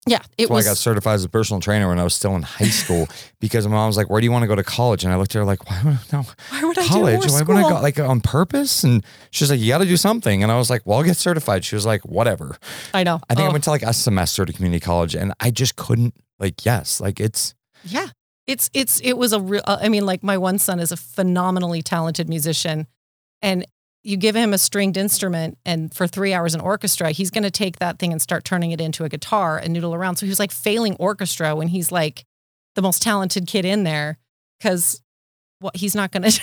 [0.10, 0.66] Yeah, it was.
[0.66, 3.08] I got certified as a personal trainer when I was still in high school
[3.40, 5.18] because my mom was like, "Where do you want to go to college?" And I
[5.18, 5.82] looked at her like, "Why?
[5.84, 7.22] would- No, why would I college?
[7.22, 7.56] do more Why school?
[7.56, 10.52] would I go like on purpose?" And she's like, "You got to do something." And
[10.52, 12.58] I was like, "Well, I'll get certified." She was like, "Whatever."
[12.94, 13.20] I know.
[13.30, 15.76] I think I Oh, went to like a semester to community college, and I just
[15.76, 16.14] couldn't.
[16.40, 18.08] Like, yes, like it's Yeah.
[18.48, 20.98] It's it's it was a real uh, I mean like my one son is a
[20.98, 22.88] phenomenally talented musician
[23.44, 23.64] and
[24.10, 27.52] you give him a stringed instrument and for three hours an orchestra, he's going to
[27.52, 30.16] take that thing and start turning it into a guitar and noodle around.
[30.16, 32.26] So he was like failing orchestra when he's like
[32.74, 34.18] the most talented kid in there
[34.58, 35.04] because
[35.60, 36.42] what he's not going to.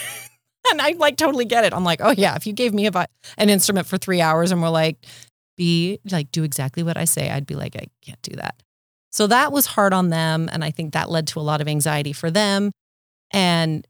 [0.71, 1.75] and I like totally get it.
[1.75, 4.63] I'm like, oh yeah, if you gave me a, an instrument for three hours and
[4.63, 5.05] we're like,
[5.57, 8.63] be like, do exactly what I say, I'd be like, I can't do that.
[9.11, 10.49] So that was hard on them.
[10.53, 12.71] And I think that led to a lot of anxiety for them.
[13.33, 13.85] And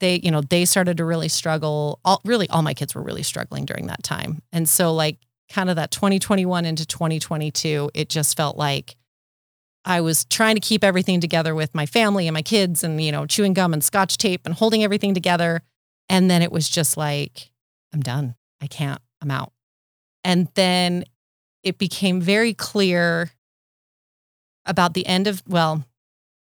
[0.00, 2.00] they, you know, they started to really struggle.
[2.04, 4.42] All really, all my kids were really struggling during that time.
[4.52, 5.18] And so, like,
[5.50, 8.96] kind of that 2021 into 2022, it just felt like
[9.84, 13.12] I was trying to keep everything together with my family and my kids and, you
[13.12, 15.62] know, chewing gum and scotch tape and holding everything together.
[16.08, 17.50] And then it was just like,
[17.92, 18.34] I'm done.
[18.60, 19.00] I can't.
[19.20, 19.52] I'm out.
[20.22, 21.04] And then
[21.62, 23.30] it became very clear
[24.66, 25.84] about the end of, well,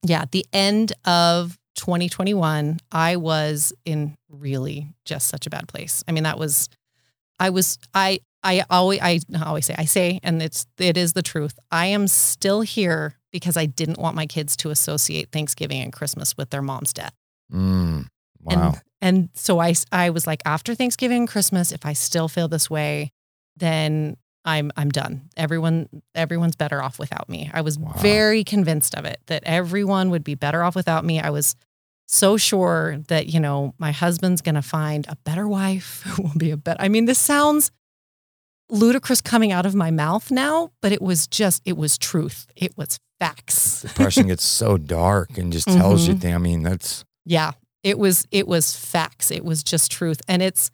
[0.03, 6.03] yeah, the end of 2021, I was in really just such a bad place.
[6.07, 6.69] I mean, that was,
[7.39, 11.21] I was, I, I always, I always say, I say, and it's, it is the
[11.21, 11.57] truth.
[11.71, 16.35] I am still here because I didn't want my kids to associate Thanksgiving and Christmas
[16.37, 17.13] with their mom's death.
[17.53, 18.07] Mm,
[18.41, 18.51] wow.
[18.73, 22.47] And, and so I, I was like, after Thanksgiving and Christmas, if I still feel
[22.47, 23.11] this way,
[23.55, 25.29] then I'm I'm done.
[25.35, 27.51] Everyone everyone's better off without me.
[27.53, 27.91] I was Wow.
[27.97, 31.19] very convinced of it that everyone would be better off without me.
[31.19, 31.55] I was
[32.07, 36.37] so sure that, you know, my husband's going to find a better wife who will
[36.37, 36.81] be a better.
[36.81, 37.71] I mean, this sounds
[38.69, 42.47] ludicrous coming out of my mouth now, but it was just it was truth.
[42.55, 43.81] It was facts.
[43.87, 46.21] Depression gets so dark and just tells you Mhm.
[46.21, 46.35] things.
[46.35, 47.51] I mean, that's Yeah,
[47.83, 49.31] it was it was facts.
[49.31, 50.69] It was just truth, and it's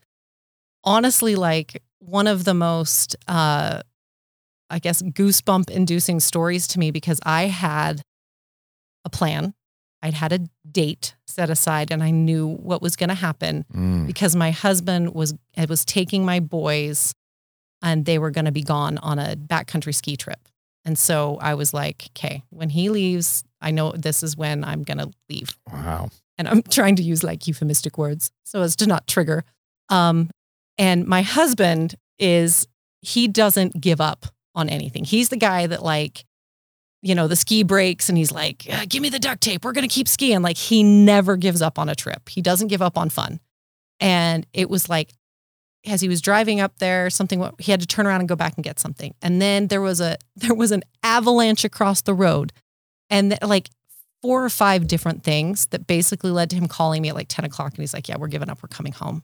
[0.84, 3.82] honestly like one of the most, uh,
[4.70, 8.02] I guess, goosebump inducing stories to me because I had
[9.06, 9.54] a plan.
[10.04, 10.40] I'd had a
[10.70, 15.16] date set aside, and I knew what was going to happen mm, because my husband
[15.16, 17.16] was I was taking my boys,
[17.82, 20.50] and they were going to be gone on a backcountry ski trip.
[20.86, 24.84] And so I was like, okay, when he leaves, I know this is when I'm
[24.84, 26.10] going to leave wow.
[26.38, 29.46] and I'm trying to use like euphemistic words so as to not trigger.
[29.90, 30.30] Um,
[30.78, 32.68] and my husband is
[33.02, 35.06] he doesn't give up on anything.
[35.06, 36.26] He's the guy that like,
[37.04, 39.64] you know, the ski breaks and he's like, "Uh, "Give me the duct tape.
[39.66, 42.30] We're gonna keep skiing." Like he never gives up on a trip.
[42.30, 43.40] He doesn't give up on fun.
[44.00, 45.14] And it was like,
[45.86, 48.54] as he was driving up there, something he had to turn around and go back
[48.56, 49.14] and get something.
[49.22, 52.54] And then there was a there was an avalanche across the road,
[53.10, 53.70] and th- like
[54.24, 57.44] four or five different things that basically led to him calling me at like 10
[57.44, 59.22] o'clock and he's like, Yeah, we're giving up, we're coming home.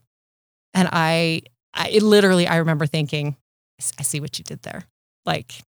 [0.74, 1.40] And I,
[1.72, 3.36] I literally, I remember thinking,
[3.98, 4.84] "I see what you did there.
[5.24, 5.62] Like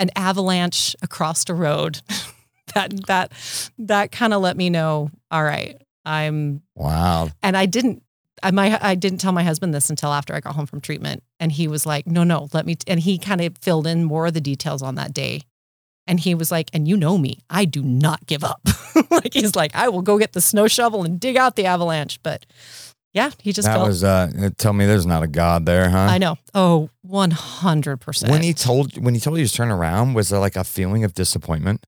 [0.00, 2.00] an avalanche across the road.
[2.74, 3.32] that, that,
[3.78, 7.28] that kind of let me know, all right, I'm, Wow.
[7.42, 8.02] and I didn't,
[8.42, 11.22] I, my, I didn't tell my husband this until after I got home from treatment.
[11.38, 12.90] And he was like, no, no, let me, t-.
[12.90, 15.42] and he kind of filled in more of the details on that day.
[16.06, 18.60] And he was like, and you know me, I do not give up.
[19.10, 22.18] like he's like, I will go get the snow shovel and dig out the avalanche.
[22.22, 22.46] But
[23.12, 25.98] yeah, he just that felt, was uh tell me there's not a God there, huh?
[25.98, 26.36] I know.
[26.54, 28.30] Oh, 100%.
[28.30, 31.04] when he told when he told you to turn around, was there like a feeling
[31.04, 31.84] of disappointment?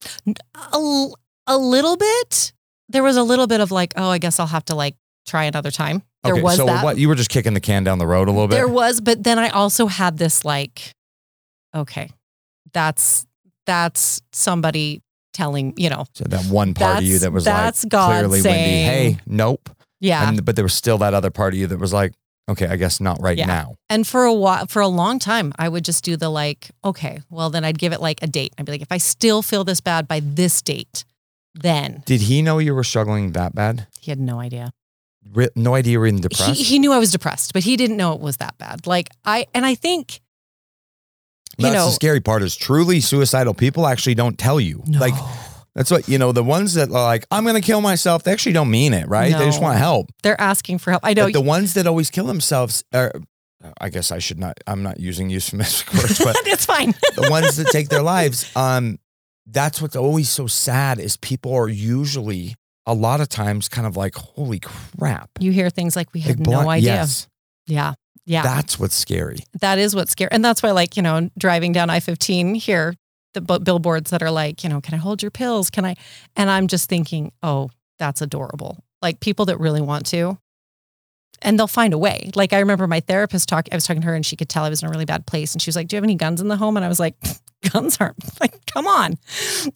[0.73, 1.09] A,
[1.47, 2.53] a little bit,
[2.89, 5.45] there was a little bit of like, oh, I guess I'll have to like try
[5.45, 6.03] another time.
[6.25, 6.85] There okay, was so that.
[6.85, 8.55] what you were just kicking the can down the road a little bit?
[8.55, 10.93] There was, but then I also had this like,
[11.75, 12.11] okay,
[12.73, 13.27] that's
[13.67, 17.91] that's somebody telling, you know, so that one part of you that was that's like
[17.91, 19.69] God clearly Wendy, hey, nope.
[20.01, 20.29] yeah.
[20.29, 22.13] And but there was still that other part of you that was like,
[22.49, 23.47] okay, I guess not right Yeah.
[23.47, 23.77] now.
[23.89, 27.21] And for a while, for a long time, I would just do the like, okay,
[27.31, 28.53] well then I'd give it like a date.
[28.59, 31.05] I'd be like, if I still feel this bad by this date,
[31.55, 33.87] then Did he know you were struggling that bad?
[34.01, 34.73] he had no idea.
[35.33, 36.57] Re- no idea you were even depressed.
[36.59, 38.87] He, he knew I was depressed, but he didn't know it was that bad.
[38.87, 40.21] Like I, and I think,
[41.59, 44.83] you That's know, the scary part is truly suicidal people actually don't tell you.
[44.87, 44.99] no.
[44.99, 45.15] Like
[45.75, 46.33] that's what you know.
[46.33, 49.33] The ones that are like, I'm gonna kill myself, they actually don't mean it, right?
[49.33, 50.11] They just want help.
[50.23, 51.03] they're asking for help.
[51.05, 53.13] I know But the ones that always kill themselves are,
[53.81, 54.59] I guess I should not.
[54.67, 56.93] I'm not using euphemistic words, but it's fine.
[57.17, 58.99] the ones that take their lives, um,
[59.47, 62.55] that's what's always so sad is people are usually
[62.87, 65.31] a lot of times kind of like, holy crap.
[65.39, 66.95] You hear things like we Like, had no blunt- idea.
[66.95, 67.29] Yes,
[67.67, 67.95] Yeah.
[68.25, 68.43] Yeah.
[68.43, 69.39] that's what's scary.
[69.61, 70.31] that is what's scary.
[70.33, 72.95] And that's why, like, you know, driving down I 15 here,
[73.35, 75.71] the billboards that are like, you know, can I hold your pills?
[75.71, 75.95] Can I?
[76.37, 78.79] And I'm just thinking, oh, that's adorable.
[79.01, 80.39] Like people that really want to.
[81.45, 82.31] And they'll find a way.
[82.37, 83.67] Like I remember my therapist talk.
[83.73, 85.27] I was talking to her, and she could tell I was in a really bad
[85.27, 85.53] place.
[85.55, 87.01] And she was like, "Do you have any guns in the home?" And I was
[87.01, 87.17] like,
[87.73, 89.19] guns aren't like, come on.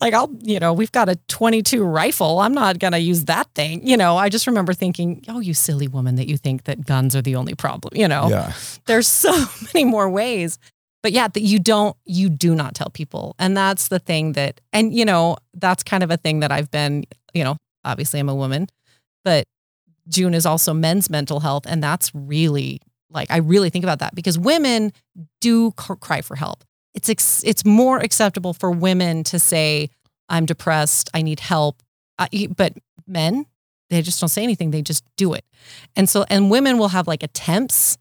[0.01, 2.39] Like, I'll, you know, we've got a 22 rifle.
[2.39, 3.85] I'm not going to use that thing.
[3.87, 7.17] You know, I just remember thinking, oh, you silly woman that you think that guns
[7.17, 7.97] are the only problem.
[7.97, 8.53] You know, Yeah.
[8.87, 9.33] there's so
[9.75, 10.59] many more ways.
[11.07, 13.37] But yeah, that you don't, you do not tell people.
[13.39, 16.69] And that's the thing that, and, you know, that's kind of a thing that I've
[16.69, 18.67] been, you know, obviously I'm a woman,
[19.23, 19.45] but
[20.09, 21.63] June is also men's mental health.
[21.65, 24.93] And that's really like, I really think about that because women
[25.41, 26.65] do cry for help.
[26.93, 29.91] It's, ex- it's more acceptable for women to say,
[30.29, 31.85] I'm depressed, I need help.
[32.19, 32.73] I, uh, but
[33.07, 33.47] men,
[33.91, 34.73] they just don't say anything.
[34.73, 35.45] They just do it.
[35.95, 37.97] And so, and women will have like attempts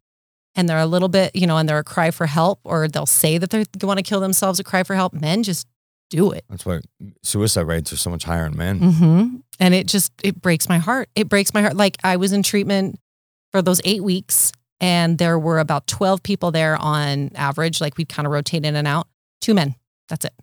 [0.55, 3.05] and they're a little bit, you know, and they're a cry for help, or they'll
[3.05, 5.13] say that they want to kill themselves, a cry for help.
[5.13, 5.67] Men just
[6.09, 6.45] do it.
[6.49, 6.81] That's why
[7.23, 8.79] suicide rates are so much higher in men.
[8.79, 9.35] Mm-hmm.
[9.59, 11.09] And it just, it breaks my heart.
[11.15, 11.75] It breaks my heart.
[11.75, 12.99] Like I was in treatment
[13.51, 17.81] for those eight weeks and there were about 12 people there on average.
[17.81, 19.07] Like we kind of rotate in and out.
[19.41, 19.75] Two men.
[20.09, 20.33] That's it.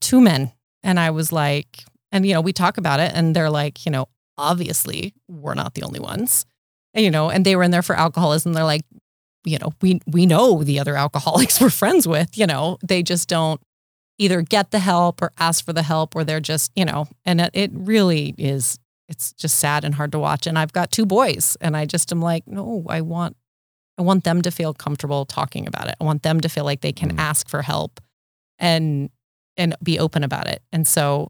[0.00, 0.52] Two men.
[0.82, 3.92] And I was like, and, you know, we talk about it and they're like, you
[3.92, 6.46] know, obviously we're not the only ones.
[6.98, 8.52] You know, and they were in there for alcoholism.
[8.52, 8.82] They're like,
[9.44, 13.28] you know, we we know the other alcoholics we're friends with, you know, they just
[13.28, 13.60] don't
[14.18, 17.40] either get the help or ask for the help or they're just, you know, and
[17.40, 20.46] it, it really is it's just sad and hard to watch.
[20.46, 23.36] And I've got two boys and I just am like, no, I want
[23.96, 25.94] I want them to feel comfortable talking about it.
[26.00, 27.18] I want them to feel like they can Mm.
[27.20, 28.00] ask for help
[28.58, 29.10] and
[29.56, 30.62] and be open about it.
[30.72, 31.28] And so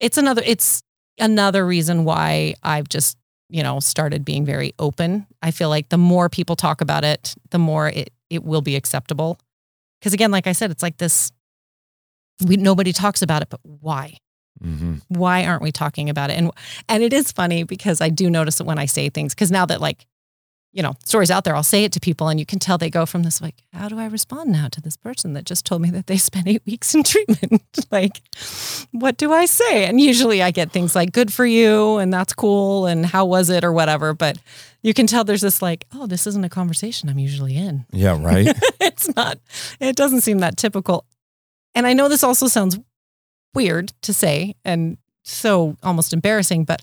[0.00, 0.82] it's another it's
[1.18, 3.18] another reason why I've just,
[3.50, 5.26] you know, started being very open.
[5.42, 8.76] I feel like the more people talk about it, the more it it will be
[8.76, 9.38] acceptable.
[10.02, 11.32] Cuz again, like I said, it's like this
[12.46, 14.16] we nobody talks about it, but why?
[14.62, 16.50] hmm why aren't we talking about it and
[16.88, 19.64] and it is funny because i do notice it when i say things because now
[19.64, 20.04] that like
[20.72, 22.90] you know stories out there i'll say it to people and you can tell they
[22.90, 25.82] go from this like how do i respond now to this person that just told
[25.82, 27.62] me that they spent eight weeks in treatment?
[27.90, 28.20] Like
[28.92, 29.84] what do i say?
[29.86, 33.50] And usually i get things like good for you and that's cool and how was
[33.50, 33.64] it?
[33.64, 34.38] or whatever but
[34.82, 37.84] you can tell there's this like oh this isn't a conversation i'm usually in.
[37.92, 38.46] Yeah, right.
[38.80, 39.38] it's not
[39.80, 41.04] it doesn't seem that typical.
[41.74, 42.78] And i know this also sounds
[43.54, 46.82] weird to say and so almost embarrassing but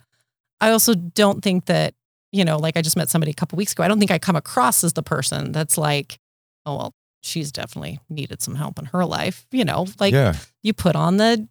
[0.59, 1.93] i also don't think that
[2.31, 3.83] you know like i just met somebody a couple weeks ago.
[3.83, 6.19] I don't think i come across as the person that's like
[6.65, 10.35] oh well she's definitely needed some help in her life you know like yeah.
[10.63, 11.47] you put on the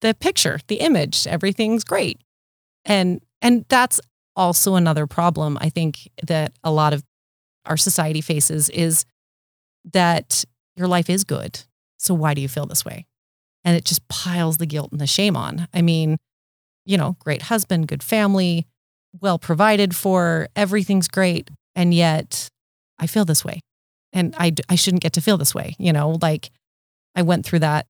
[0.00, 2.20] the picture the image everything's great.
[2.84, 4.00] And and that's
[4.36, 7.02] also another problem i think that a lot of
[7.64, 9.04] our society faces is
[9.92, 10.44] that
[10.76, 11.60] your life is good.
[11.98, 13.06] So why do you feel this way?
[13.64, 15.68] And it just piles the guilt and the shame on.
[15.74, 16.18] I mean
[16.86, 18.66] you know great husband good family
[19.20, 22.48] well provided for everything's great and yet
[22.98, 23.60] i feel this way
[24.12, 26.50] and I, I shouldn't get to feel this way you know like
[27.14, 27.86] i went through that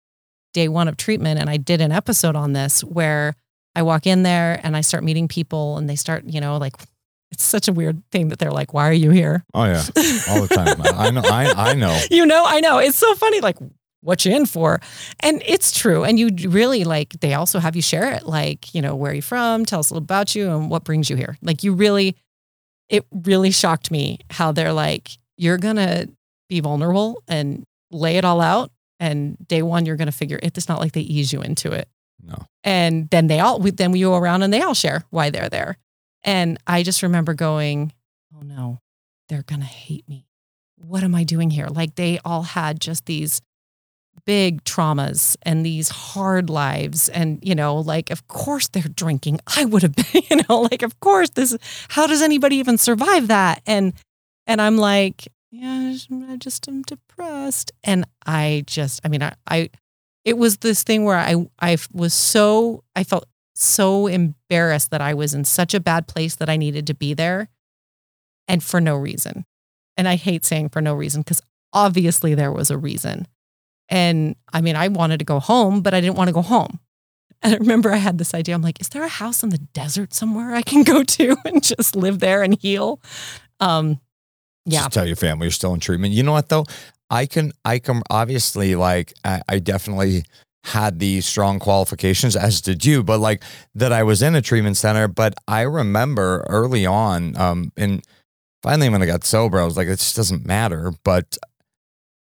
[0.56, 3.34] day one of treatment and I did an episode on this where
[3.74, 6.72] I walk in there and I start meeting people and they start, you know, like
[7.30, 9.44] it's such a weird thing that they're like, why are you here?
[9.52, 9.82] Oh yeah.
[10.30, 10.80] All the time.
[10.80, 11.20] I know.
[11.22, 12.00] I, I know.
[12.10, 12.78] you know, I know.
[12.78, 13.40] It's so funny.
[13.42, 13.58] Like,
[14.06, 14.80] what you're in for?
[15.20, 16.04] And it's true.
[16.04, 19.14] And you really like, they also have you share it, like, you know, where are
[19.14, 19.64] you from?
[19.64, 21.36] Tell us a little about you and what brings you here.
[21.42, 22.16] Like, you really,
[22.88, 26.08] it really shocked me how they're like, you're going to
[26.48, 28.70] be vulnerable and lay it all out.
[29.00, 30.56] And day one, you're going to figure it.
[30.56, 31.88] It's not like they ease you into it.
[32.22, 32.46] No.
[32.62, 35.48] And then they all, we, then we go around and they all share why they're
[35.50, 35.78] there.
[36.22, 37.92] And I just remember going,
[38.34, 38.78] oh no,
[39.28, 40.26] they're going to hate me.
[40.76, 41.66] What am I doing here?
[41.66, 43.42] Like they all had just these
[44.26, 47.08] big traumas and these hard lives.
[47.08, 49.40] And, you know, like, of course they're drinking.
[49.56, 51.56] I would have been, you know, like, of course this,
[51.88, 53.62] how does anybody even survive that?
[53.66, 53.94] And,
[54.46, 57.72] and I'm like, yeah, I just am depressed.
[57.84, 59.70] And I just, I mean, I, I,
[60.24, 65.14] it was this thing where I, I was so, I felt so embarrassed that I
[65.14, 67.48] was in such a bad place that I needed to be there
[68.48, 69.44] and for no reason.
[69.96, 71.40] And I hate saying for no reason because
[71.72, 73.26] obviously there was a reason.
[73.88, 76.80] And I mean, I wanted to go home, but I didn't want to go home.
[77.42, 78.54] And I remember I had this idea.
[78.54, 81.62] I'm like, is there a house in the desert somewhere I can go to and
[81.62, 83.00] just live there and heal?
[83.60, 84.00] Um,
[84.64, 84.80] yeah.
[84.80, 86.12] Just tell your family you're still in treatment.
[86.14, 86.64] You know what though?
[87.08, 90.24] I can I can obviously like I, I definitely
[90.64, 93.44] had these strong qualifications, as did you, but like
[93.76, 95.06] that I was in a treatment center.
[95.06, 98.04] But I remember early on, um, and
[98.62, 100.92] finally when I got sober, I was like, it just doesn't matter.
[101.04, 101.38] But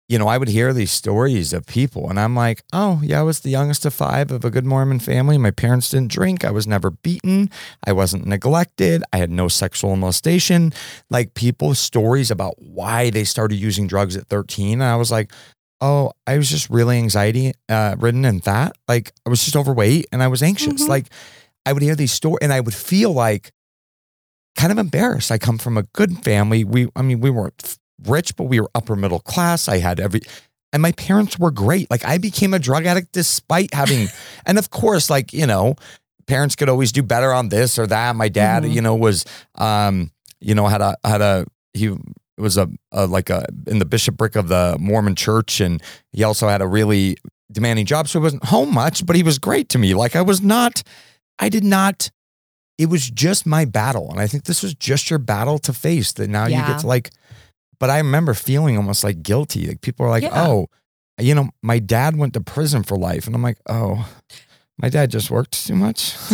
[0.07, 3.23] you know, I would hear these stories of people, and I'm like, oh, yeah, I
[3.23, 5.37] was the youngest of five of a good Mormon family.
[5.37, 6.45] My parents didn't drink.
[6.45, 7.49] I was never beaten.
[7.87, 9.03] I wasn't neglected.
[9.11, 10.73] I had no sexual molestation.
[11.09, 14.73] Like people's stories about why they started using drugs at 13.
[14.73, 15.31] And I was like,
[15.81, 18.77] oh, I was just really anxiety uh, ridden and fat.
[18.87, 20.83] Like I was just overweight and I was anxious.
[20.83, 20.87] Mhm.
[20.87, 21.07] Like
[21.65, 23.51] I would hear these stories and I would feel like
[24.55, 25.31] kind of embarrassed.
[25.31, 26.63] I come from a good family.
[26.63, 29.67] We, I mean, we weren't rich, but we were upper middle class.
[29.67, 30.21] I had every,
[30.73, 31.89] and my parents were great.
[31.89, 34.07] Like I became a drug addict despite having,
[34.45, 35.75] and of course, like, you know,
[36.27, 38.15] parents could always do better on this or that.
[38.15, 38.73] My dad, Mhm.
[38.73, 39.25] you know, was,
[39.55, 41.95] um, you know, had a, had a, he
[42.37, 45.61] was a, a like a, in the bishopric of the Mormon church.
[45.61, 45.81] And
[46.11, 47.15] he also had a really
[47.51, 48.07] demanding job.
[48.07, 49.93] So he wasn't home much, but he was great to me.
[49.93, 50.83] Like I was not,
[51.39, 52.09] I did not,
[52.77, 54.09] it was just my battle.
[54.11, 56.87] And I think this was just your battle to face that now you get to
[56.87, 57.11] like,
[57.79, 59.67] but I remember feeling almost like guilty.
[59.67, 60.47] Like people are like, Yeah.
[60.47, 60.67] oh,
[61.19, 63.25] you know, my dad went to prison for life.
[63.27, 64.09] And I'm like, oh,
[64.77, 66.13] my dad just worked too much.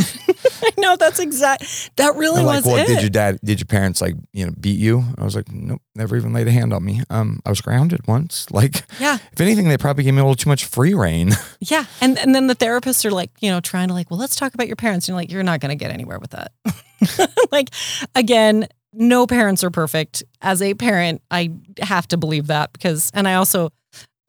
[0.64, 1.92] I know that's exact.
[1.98, 2.88] That really was like, well, it.
[2.88, 5.04] did your dad, did your parents like, you know, beat you?
[5.20, 7.02] I was like, nope, never even laid a hand on me.
[7.12, 8.48] Um, I was grounded once.
[8.52, 9.20] Like, Yeah.
[9.32, 11.34] if anything, they probably gave me a little too much free reign.
[11.60, 11.86] Yeah.
[12.02, 14.56] And and then the therapists are like, you know, trying to like, well, let's talk
[14.56, 15.08] about your parents.
[15.08, 16.52] And you're like, you're not gonna get anywhere with that.
[17.52, 17.70] like
[18.16, 20.24] again, no parents are perfect.
[20.42, 23.72] As a parent, I have to believe that because and I also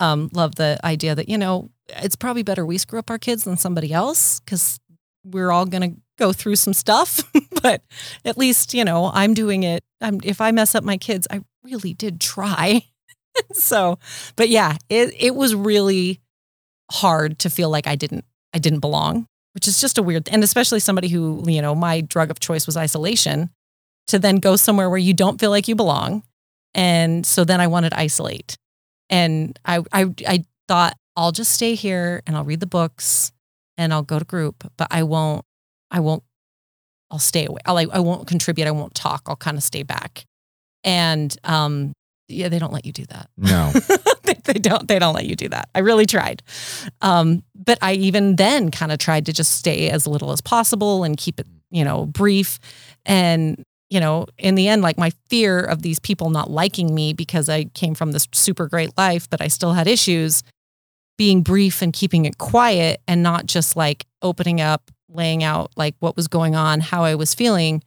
[0.01, 3.45] um love the idea that, you know, it's probably better we screw up our kids
[3.45, 4.79] than somebody else because
[5.25, 7.23] we're all gonna go through some stuff.
[7.63, 7.83] but
[8.25, 9.83] at least, you know, I'm doing it.
[10.01, 12.85] I'm if I mess up my kids, I really did try.
[13.53, 13.99] so
[14.37, 16.21] but yeah, it it was really
[16.91, 20.45] hard to feel like I didn't I didn't belong, which is just a weird and
[20.45, 23.51] especially somebody who, you know, my drug of choice was isolation
[24.09, 26.23] to then go somewhere where you don't feel like you belong.
[26.75, 28.57] And so then I wanted to isolate.
[29.11, 33.33] And I I I thought I'll just stay here and I'll read the books
[33.77, 35.45] and I'll go to group, but I won't
[35.91, 36.23] I won't
[37.11, 37.61] I'll stay away.
[37.67, 39.23] I'll, like I won't contribute, I won't talk.
[39.27, 40.25] I'll kind of stay back.
[40.85, 41.93] And um
[42.29, 43.73] yeah, they don't let you do that No.
[44.23, 46.43] they, they don't they don't let you do that i really tried
[47.03, 51.05] um, but i even then kind of tried to just stay as little as possible
[51.05, 52.59] and keep it you know brief
[53.05, 57.13] and you know in the end like my fear of these people not liking me
[57.13, 60.43] because i came from this super great life but i still had issues
[61.19, 65.95] being brief and keeping it quiet and not just like opening up laying out like
[66.01, 67.83] what was going on how i was feeling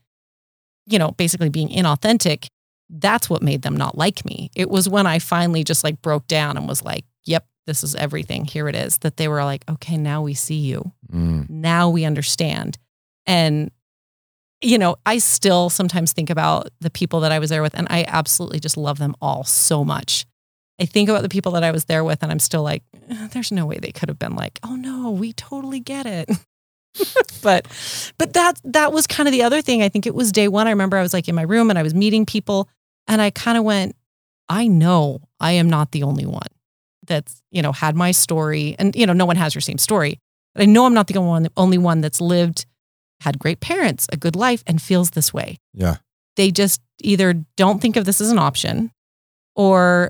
[0.85, 2.47] you know basically being inauthentic
[2.89, 4.51] that's what made them not like me.
[4.55, 7.95] It was when I finally just like broke down and was like, yep, this is
[7.95, 8.45] everything.
[8.45, 8.99] Here it is.
[8.99, 10.91] That they were like, okay, now we see you.
[11.11, 11.49] Mm.
[11.49, 12.77] Now we understand.
[13.25, 13.71] And,
[14.65, 17.87] you know, I still sometimes think about the people that I was there with, and
[17.89, 20.25] I absolutely just love them all so much.
[20.79, 23.27] I think about the people that I was there with, and I'm still like, "Eh,
[23.31, 26.29] there's no way they could have been like, oh no, we totally get it.
[27.41, 27.67] but
[28.17, 29.81] but that that was kind of the other thing.
[29.81, 30.67] I think it was day one.
[30.67, 32.69] I remember I was like in my room and I was meeting people
[33.07, 33.95] and I kind of went,
[34.49, 36.47] I know I am not the only one
[37.05, 38.75] that's, you know, had my story.
[38.79, 40.19] And, you know, no one has your same story.
[40.53, 42.65] But I know I'm not the only one, only one that's lived,
[43.21, 45.57] had great parents, a good life, and feels this way.
[45.73, 45.97] Yeah.
[46.35, 48.91] They just either don't think of this as an option
[49.55, 50.09] or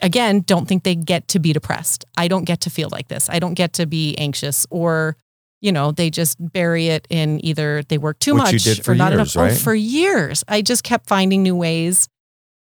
[0.00, 2.04] again, don't think they get to be depressed.
[2.16, 3.28] I don't get to feel like this.
[3.28, 5.16] I don't get to be anxious or
[5.60, 8.94] you know, they just bury it in either they work too Which much for or
[8.94, 9.36] not years, enough.
[9.36, 9.52] Oh, right?
[9.52, 10.44] Oh, for years.
[10.46, 12.08] I just kept finding new ways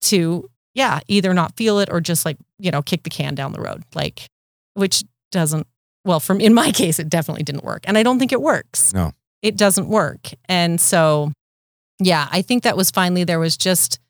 [0.02, 3.52] to, yeah, either not feel it or just like, you know, kick the can down
[3.52, 3.82] the road.
[3.94, 4.28] Like,
[4.74, 5.02] which
[5.32, 5.66] doesn't,
[6.04, 7.82] well, from in my case, it definitely didn't work.
[7.84, 8.94] And I don't think it works.
[8.94, 9.12] No.
[9.44, 10.30] It doesn't work.
[10.48, 11.30] And so,
[12.00, 14.00] yeah, I think that was finally, there was just,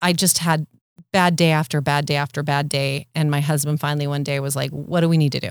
[0.00, 0.66] I just had
[1.12, 3.06] bad day after bad day after bad day.
[3.14, 5.50] And my husband finally one day was like, what do we need to do?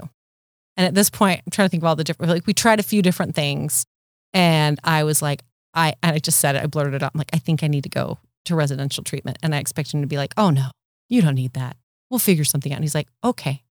[0.75, 2.79] And at this point, I'm trying to think of all the different, like we tried
[2.79, 3.85] a few different things.
[4.33, 5.43] And I was like,
[5.75, 7.11] I, and I just said it, I blurted it out.
[7.13, 9.37] I'm like, I think I need to go to residential treatment.
[9.43, 10.71] And I expect him to be like, oh no,
[11.07, 11.77] you don't need that.
[12.09, 12.77] We'll figure something out.
[12.77, 13.61] And he's like, okay.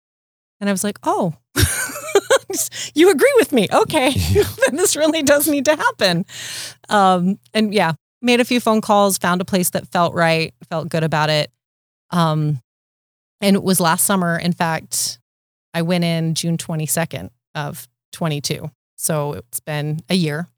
[0.60, 1.34] And I was like, oh,
[2.94, 3.68] you agree with me.
[3.72, 4.10] Okay.
[4.10, 4.44] Yeah.
[4.66, 6.24] then this really does need to happen.
[6.88, 10.88] Um, and yeah, made a few phone calls, found a place that felt right, felt
[10.88, 11.50] good about it.
[12.10, 12.60] Um,
[13.40, 14.38] and it was last summer.
[14.38, 15.18] In fact,
[15.74, 18.70] I went in June 22nd of 22.
[18.96, 20.48] So it's been a year.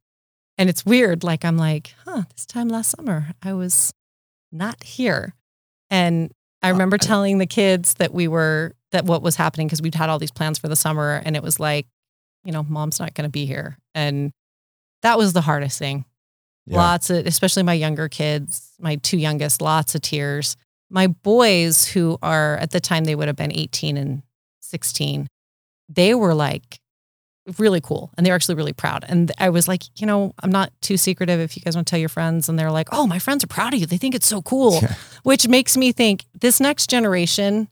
[0.58, 1.24] And it's weird.
[1.24, 3.92] Like, I'm like, huh, this time last summer, I was
[4.52, 5.34] not here.
[5.90, 6.30] And
[6.64, 10.08] I remember telling the kids that we were, that what was happening because we'd had
[10.08, 11.20] all these plans for the summer.
[11.24, 11.86] And it was like,
[12.44, 13.78] you know, mom's not going to be here.
[13.94, 14.32] And
[15.02, 16.04] that was the hardest thing.
[16.66, 16.78] Yeah.
[16.78, 20.56] Lots of, especially my younger kids, my two youngest, lots of tears.
[20.90, 24.22] My boys, who are at the time they would have been 18 and
[24.62, 25.26] 16,
[25.88, 26.80] they were like
[27.58, 29.04] really cool and they're actually really proud.
[29.08, 31.90] And I was like, you know, I'm not too secretive if you guys want to
[31.90, 32.48] tell your friends.
[32.48, 33.86] And they're like, oh, my friends are proud of you.
[33.86, 34.94] They think it's so cool, Yeah.
[35.24, 37.68] which makes me think this next generation,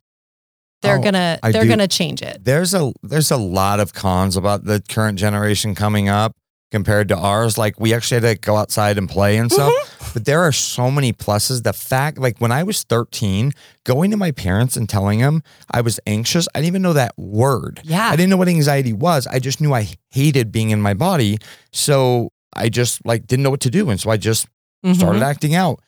[0.83, 2.45] they're Oh, gonna I they're do- gonna change it.
[2.45, 6.33] there's a there's a lot of cons about the current generation coming up
[6.73, 7.57] compared to ours.
[7.57, 9.73] Like we actually had to go outside and play and stuff.
[9.73, 10.11] Mm-hmm.
[10.15, 11.63] But there are so many pluses.
[11.63, 13.53] The fact, like when I was 13,
[13.85, 17.17] going to my parents and telling them I was anxious, I didn't even know that
[17.17, 17.81] word.
[17.85, 18.09] Yeah.
[18.09, 19.27] I didn't know what anxiety was.
[19.29, 21.39] I just knew I hated being in my body.
[21.73, 23.89] So I just like didn't know what to do.
[23.91, 24.49] And so I just
[24.85, 24.97] Mhm.
[24.97, 25.81] started acting out.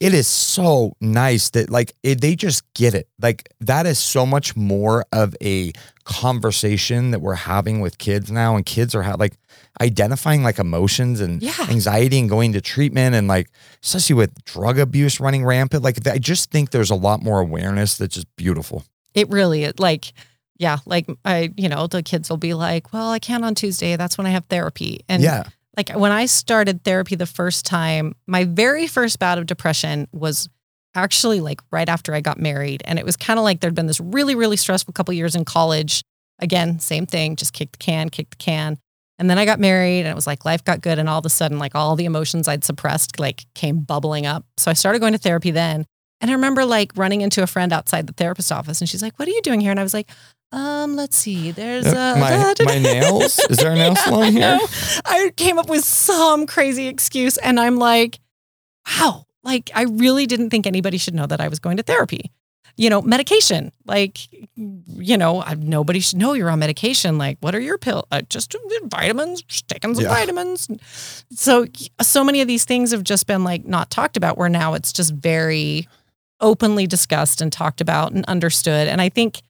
[0.00, 3.06] It is so nice that like it, they just get it.
[3.20, 5.72] Like that is so much more of a
[6.04, 9.34] conversation that we're having with kids now, and kids are ha- like
[9.80, 11.54] identifying like emotions and Yeah.
[11.68, 13.48] anxiety and going to treatment, and like
[13.82, 15.82] especially with drug abuse running rampant.
[15.82, 18.84] Like I just think there's a lot more awareness that's just beautiful.
[19.14, 20.12] It really is like,
[20.58, 23.96] yeah, like I, you know, the kids will be like, well, I can't on Tuesday.
[23.96, 25.00] That's when I have therapy.
[25.08, 25.44] And yeah,
[25.76, 30.48] like when I started therapy the first time, my very first bout of depression was
[30.94, 32.82] actually like right after I got married.
[32.84, 35.44] And it was kind of like there'd been this really, really stressful couple years in
[35.46, 36.02] college.
[36.38, 38.78] Again, same thing, just kick the can, kick the can.
[39.18, 40.98] And then I got married and it was like life got good.
[40.98, 44.44] And all of a sudden, like all the emotions I'd suppressed like came bubbling up.
[44.56, 45.84] So I started going to therapy then.
[46.20, 49.18] And I remember like running into a friend outside the therapist office and she's like,
[49.18, 49.70] What are you doing here?
[49.70, 50.08] And I was like,
[50.52, 51.50] um, let's see.
[51.50, 53.38] There's Uh, a my my nails.
[53.50, 54.40] Is there a nail I salon here?
[54.40, 54.66] know.
[55.04, 58.18] I came up with some crazy excuse and I'm like,
[59.00, 62.30] wow, like I really didn't think anybody should know that I was going to therapy.
[62.76, 64.18] You know, medication, like,
[64.56, 67.18] you know, nobody should know you're on medication.
[67.18, 68.06] Like, what are your pill?
[68.10, 70.10] Uh, just vitamins, just taking some Yeah.
[70.10, 70.68] vitamins.
[71.32, 71.66] So,
[72.00, 74.38] so many of these things have just been like not talked about.
[74.38, 75.86] Where now it's just very
[76.40, 78.88] openly discussed and talked about and understood.
[78.88, 79.42] And I think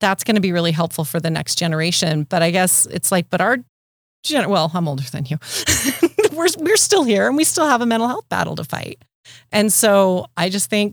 [0.00, 2.24] that's going to be really helpful for the next generation.
[2.24, 3.58] But I guess it's like, but our
[4.24, 5.38] gen- well, I'm older than you.
[6.32, 9.02] we're we're still here and we still have a mental health battle to fight.
[9.52, 10.92] And so I just think,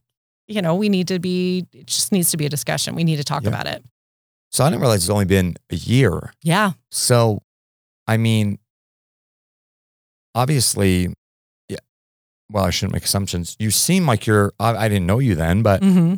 [0.51, 2.95] you know, we need to be it just needs to be a discussion.
[2.95, 3.49] We need to talk Yeah.
[3.49, 3.83] about it.
[4.51, 6.33] So I didn't realize it's only been a year.
[6.43, 6.71] Yeah.
[6.91, 7.41] So,
[8.07, 8.59] I mean,
[10.35, 11.13] obviously,
[11.69, 11.77] yeah.
[12.49, 13.55] Well, I shouldn't make assumptions.
[13.59, 14.51] You seem like you're.
[14.59, 16.15] I, I didn't know you then, but Mm-hmm.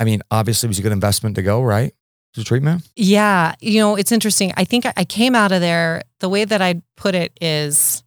[0.00, 1.92] I mean, obviously, it was a good investment to go, right?
[2.34, 2.88] To treatment.
[2.94, 3.56] Yeah.
[3.60, 4.52] You know, it's interesting.
[4.56, 6.02] I think I- I came out of there.
[6.20, 8.04] The way that I'd put it is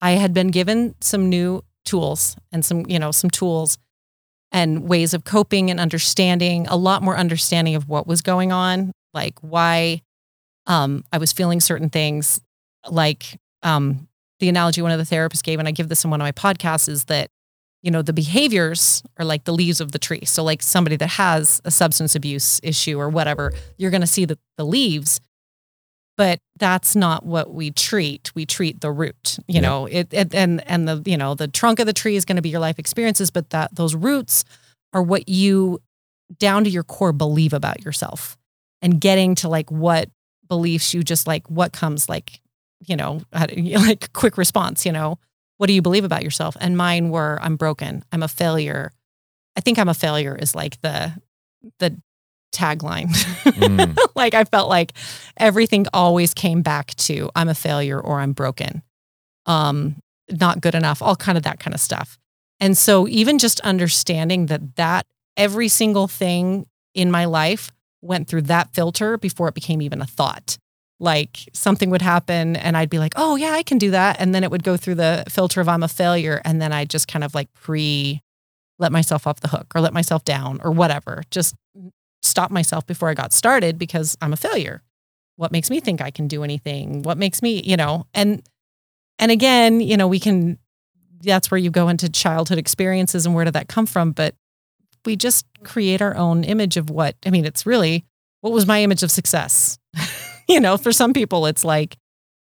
[0.00, 3.78] I had been given some new tools and some, you know, some tools
[4.52, 8.92] and ways of coping and understanding, a lot more understanding of what was going on,
[9.14, 10.02] like why
[10.66, 12.40] um, I was feeling certain things.
[12.88, 14.08] Like um,
[14.40, 16.32] the analogy one of the therapists gave, and I give this in one of my
[16.32, 17.30] podcasts, is that
[17.82, 20.24] you know, the behaviors are like the leaves of the tree.
[20.24, 24.26] So, like somebody that has a substance abuse issue or whatever, you're going to see
[24.26, 25.20] the, the leaves,
[26.20, 28.30] but that's not what we treat.
[28.34, 29.60] We treat the root, you Yeah.
[29.62, 32.36] know, it, it, and, and the, you know, the trunk of the tree is going
[32.36, 34.44] to be your life experiences, but that those roots
[34.92, 35.80] are what you
[36.38, 38.36] down to your core believe about yourself
[38.82, 40.10] and getting to like what
[40.46, 42.42] beliefs you just like, what comes like,
[42.86, 45.18] you know, how do you- like quick response, you know,
[45.56, 46.54] what do you believe about yourself?
[46.60, 48.04] And mine were I'm broken.
[48.12, 48.92] I'm a failure.
[49.56, 51.14] I think I'm a failure is like the
[51.78, 51.96] the
[52.52, 53.08] tagline.
[53.44, 53.96] Mm.
[54.14, 54.92] like I felt like
[55.36, 58.82] everything always came back to I'm a failure or I'm broken.
[59.46, 59.96] Um
[60.30, 62.18] not good enough, all kind of that kind of stuff.
[62.60, 67.70] And so even just understanding that that every single thing in my life
[68.02, 70.58] went through that filter before it became even a thought
[71.00, 74.20] like something would happen and I'd be like, oh, yeah, I can do that.
[74.20, 76.42] And then it would go through the filter of I'm a failure.
[76.44, 78.20] And then I'd just kind of like pre
[78.78, 81.22] let myself off the hook or let myself down or whatever.
[81.30, 81.54] Just
[82.22, 84.82] stop myself before I got started because I'm a failure.
[85.36, 87.02] What makes me think I can do anything?
[87.02, 88.42] What makes me, you know, and
[89.18, 90.58] and again, you know, we can
[91.22, 94.12] that's where you go into childhood experiences and where did that come from?
[94.12, 94.34] But
[95.04, 98.04] we just create our own image of what I mean, it's really
[98.40, 99.78] what was my image of success?
[100.48, 101.96] you know, for some people, it's like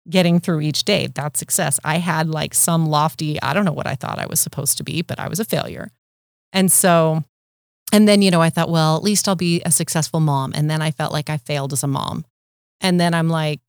[0.10, 1.08] getting through each day.
[1.08, 1.80] That's success.
[1.84, 4.84] I had like some lofty, I don't know what I thought I was supposed to
[4.84, 5.92] be, but I was a failure.
[6.52, 7.24] And so,
[7.92, 10.52] and then, you know, I thought, well, at least I'll be a successful mom.
[10.56, 12.26] And then I felt like I failed as a mom.
[12.82, 13.62] And then I'm like,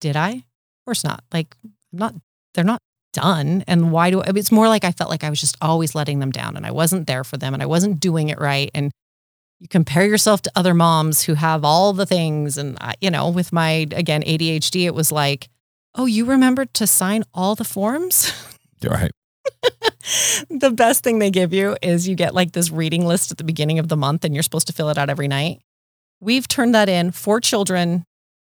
[0.00, 0.30] did I?
[0.30, 1.22] Of course not.
[1.32, 2.14] Like, I'm not,
[2.54, 2.80] they're not
[3.12, 3.64] done.
[3.66, 6.18] And why do I, it's more like I felt like I was just always letting
[6.18, 8.70] them down and I wasn't there for them and I wasn't doing it right.
[8.74, 8.90] And
[9.60, 12.58] you compare yourself to other moms who have all the things.
[12.58, 15.48] And, I, you know, with my, again, ADHD, it was like,
[15.94, 18.32] oh, you remembered to sign all the forms?
[18.84, 19.10] Right.
[20.50, 23.44] the best thing they give you is you get like this reading list at the
[23.44, 25.60] beginning of the month and you're supposed to fill it out every night.
[26.20, 28.04] We've turned that in for children.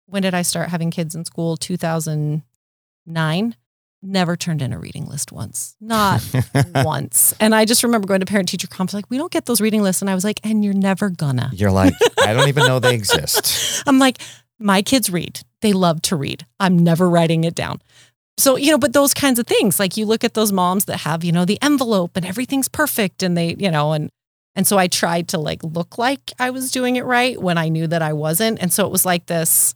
[0.07, 1.55] When did I start having kids in school?
[1.57, 3.55] 2009.
[4.01, 6.25] never turned in a reading list once, not
[6.75, 7.33] once.
[7.39, 9.83] And I just remember going to parent teacher conference, like, we don't get those reading
[9.83, 10.01] lists.
[10.01, 11.49] And I was like, and you're never gonna.
[11.53, 11.93] You're like,
[12.23, 13.83] I don't even know they exist.
[13.87, 14.19] I'm like,
[14.57, 15.41] my kids read.
[15.61, 16.45] They love to read.
[16.59, 17.81] I'm never writing it down.
[18.39, 21.01] So, you know, but those kinds of things, like you look at those moms that
[21.01, 24.09] have, you know, the envelope and everything's perfect and they, you know, and
[24.55, 27.67] and so I tried to like look like I was doing it right when I
[27.67, 28.59] knew that I wasn't.
[28.61, 29.75] And so it was like this,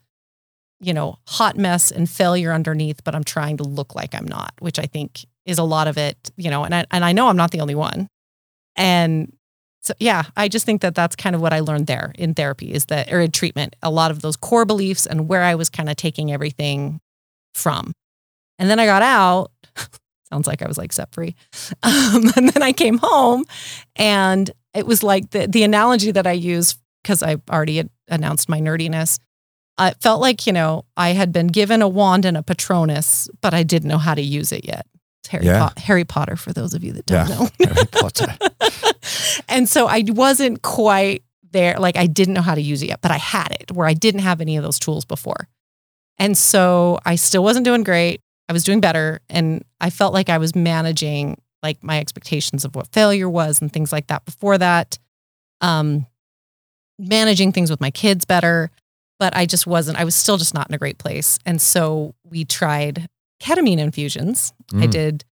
[0.80, 4.54] you know, hot mess and failure underneath, but I'm trying to look like I'm not,
[4.60, 7.28] which I think is a lot of it, you know, and I, and I know
[7.28, 8.08] I'm not the only one.
[8.78, 9.36] And
[9.82, 12.72] so, yeah, I just think that that's kind of what I learned there in therapy
[12.72, 15.70] is that, or in treatment, a lot of those core beliefs and where I was
[15.70, 17.02] kind of taking everything
[17.54, 17.92] from.
[18.60, 19.52] And then I got out.
[20.30, 21.36] sounds like I was like set free.
[21.84, 23.44] Um, and then I came home
[23.96, 28.48] and it was like the, the analogy that I use, because I already had announced
[28.50, 29.20] my nerdiness.
[29.78, 33.28] Uh, it felt like, you know, I had been given a wand and a Patronus,
[33.42, 34.86] but I didn't know how to use it yet.
[35.24, 35.70] It's Harry, Yeah.
[35.70, 37.36] Po- Harry Potter, for those of you that don't Yeah.
[37.36, 37.50] know.
[37.66, 38.38] Harry Potter.
[39.50, 41.78] and so I wasn't quite there.
[41.80, 43.94] Like I didn't know how to use it yet, but I had it where I
[43.94, 45.48] didn't have any of those tools before.
[46.20, 48.22] And so I still wasn't doing great.
[48.54, 49.20] I was doing better.
[49.30, 53.72] And I felt like I was managing like my expectations of what failure was and
[53.74, 55.00] things like that before that.
[55.62, 56.06] Um,
[57.00, 58.70] managing things with my kids better.
[59.20, 61.40] But I just wasn't, I was still just not in a great place.
[61.46, 63.08] And so we tried
[63.42, 64.54] ketamine infusions.
[64.74, 64.92] I Mm.
[64.92, 65.26] did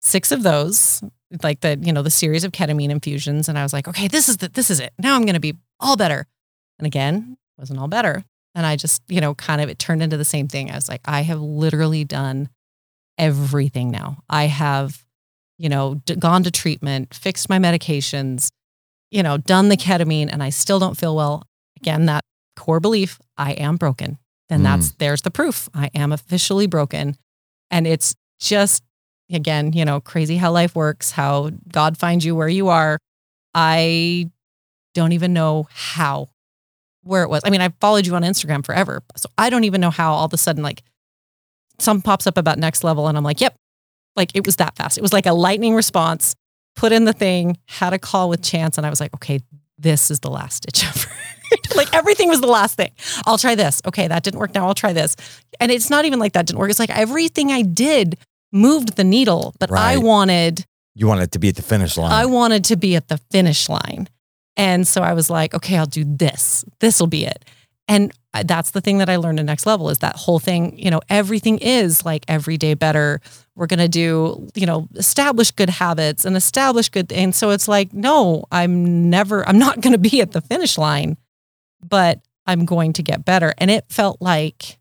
[0.00, 1.02] six of those,
[1.42, 3.48] like the, you know, the series of ketamine infusions.
[3.48, 4.92] And I was like, okay, this is the, this is it.
[4.98, 6.26] Now I'm going to be all better.
[6.78, 8.24] And again, wasn't all better.
[8.54, 10.70] And I just, you know, kind of, it turned into the same thing.
[10.70, 12.48] I was like, I have literally done
[13.18, 14.22] everything now.
[14.28, 15.04] I have,
[15.58, 18.48] you know, d- gone to treatment, fixed my medications,
[19.10, 21.42] you know, done the ketamine, and I still don't feel well.
[21.80, 22.22] Again, that
[22.56, 24.18] core belief, I am broken.
[24.50, 24.64] And Mm.
[24.64, 25.68] that's, there's the proof.
[25.74, 27.16] I am officially broken.
[27.70, 28.82] And it's just,
[29.30, 32.98] again, you know, crazy how life works, how God finds you where you are.
[33.54, 34.30] I
[34.94, 36.30] don't even know how,
[37.02, 37.42] where it was.
[37.44, 39.02] I mean, I followed you on Instagram forever.
[39.16, 40.82] So I don't even know how all of a sudden, like,
[41.78, 43.08] some pops up about next level.
[43.08, 43.54] And I'm like, yep,
[44.16, 44.98] like it was that fast.
[44.98, 46.34] It was like a lightning response,
[46.76, 48.78] put in the thing, had a call with Chance.
[48.78, 49.40] And I was like, okay,
[49.78, 51.08] this is the last stitch ever.
[51.76, 52.90] like everything was the last thing.
[53.26, 53.80] I'll try this.
[53.86, 54.54] Okay, that didn't work.
[54.54, 55.16] Now I'll try this.
[55.60, 56.70] And it's not even like that didn't work.
[56.70, 58.18] It's like everything I did
[58.52, 60.64] moved the needle, but I wanted
[60.94, 62.12] You wanted it to be at the finish line.
[62.12, 64.08] I wanted to be at the finish line.
[64.56, 66.64] And so I was like, okay, I'll do this.
[66.80, 67.44] This will be it.
[67.88, 68.12] And
[68.44, 71.00] that's the thing that I learned at next level is that whole thing, you know,
[71.08, 73.20] everything is like every day better.
[73.54, 77.10] We're going to do, you know, establish good habits and establish good.
[77.12, 80.76] And so it's like, no, I'm never, I'm not going to be at the finish
[80.76, 81.16] line,
[81.82, 83.54] but I'm going to get better.
[83.56, 84.78] And it felt like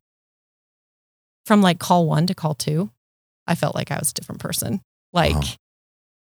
[1.46, 2.92] from like call one to call two,
[3.48, 4.74] I felt like I was a different person.
[4.76, 4.82] Uh-huh.
[5.14, 5.44] Like, Wow.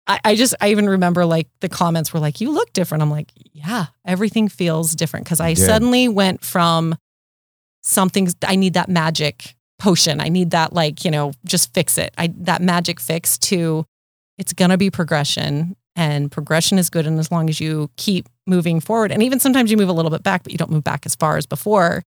[0.07, 3.01] I, I just, I even remember like the comments were like, you look different.
[3.01, 5.25] I'm like, yeah, everything feels different.
[5.25, 5.65] Cause I did.
[5.65, 6.95] suddenly went from
[7.81, 10.19] something, I need that magic potion.
[10.19, 12.13] I need that, like, you know, just fix it.
[12.17, 13.85] I, that magic fix to
[14.37, 17.07] it's going to be progression and progression is good.
[17.07, 20.11] And as long as you keep moving forward, and even sometimes you move a little
[20.11, 22.03] bit back, but you don't move back as far as before,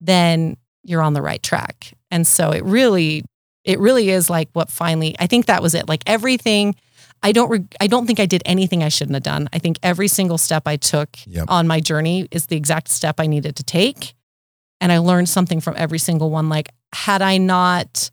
[0.00, 1.94] then you're on the right track.
[2.10, 3.24] And so it really,
[3.64, 5.88] it really is like what finally, I think that was it.
[5.88, 6.74] Like everything,
[7.22, 9.48] I don't, re- I don't think I did anything I shouldn't have done.
[9.52, 11.46] I think every single step I took Yep.
[11.48, 14.14] on my journey is the exact step I needed to take.
[14.80, 16.48] And I learned something from every single one.
[16.48, 18.10] Like, had I not,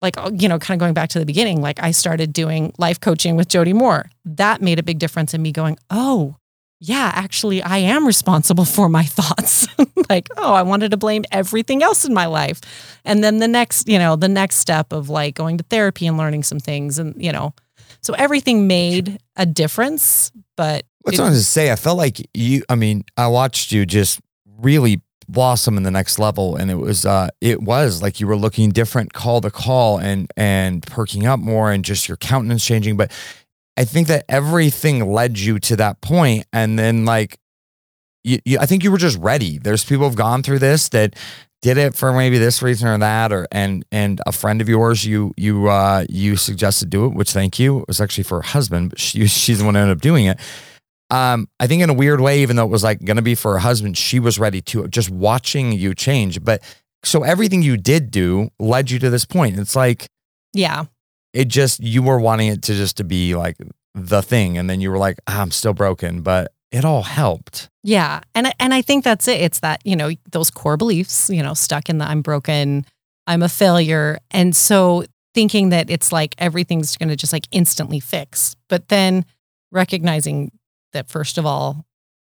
[0.00, 2.72] like, uh, you know, kind of going back to the beginning, like I started doing
[2.78, 4.08] life coaching with Jody Moore.
[4.24, 6.36] That made a big difference in me going, oh,
[6.84, 9.66] yeah, actually, I am responsible for my thoughts.
[10.08, 12.60] like, oh, I wanted to blame everything else in my life.
[13.04, 16.16] And then the next, you know, the next step of like going to therapy and
[16.16, 17.54] learning some things and, you know,
[18.02, 21.70] so everything made a difference, but What's it- I was to say?
[21.72, 22.62] I felt like you.
[22.68, 24.20] I mean, I watched you just
[24.58, 28.36] really blossom in the next level, and it was uh, it was like you were
[28.36, 32.96] looking different, call to call, and and perking up more, and just your countenance changing.
[32.96, 33.10] But
[33.76, 37.38] I think that everything led you to that point, and then like.
[38.24, 39.58] You, you, I think you were just ready.
[39.58, 41.16] There's people who've gone through this that
[41.62, 45.06] did it for maybe this reason or that, or and and a friend of yours
[45.06, 47.80] you you uh you suggested do it, which thank you.
[47.80, 50.26] It was actually for her husband, but she she's the one who ended up doing
[50.26, 50.38] it
[51.12, 53.34] um, I think in a weird way, even though it was like going to be
[53.34, 56.42] for her husband, she was ready to just watching you change.
[56.42, 56.62] But
[57.04, 59.58] so everything you did do led you to this point.
[59.58, 60.08] It's like
[60.54, 60.86] yeah,
[61.34, 63.56] it just you were wanting it to just to be like
[63.94, 67.68] the thing, and then you were like, ah, I'm still broken, but it all helped.
[67.82, 68.20] Yeah.
[68.34, 69.40] And I- and I think that's it.
[69.40, 72.86] It's that, you know, those core beliefs, you know, stuck in the I'm broken,
[73.26, 74.18] I'm a failure.
[74.30, 75.04] And so
[75.34, 78.54] thinking that it's like everything's going to just like instantly fix.
[78.68, 79.24] But then
[79.70, 80.52] recognizing
[80.92, 81.84] that, first of all,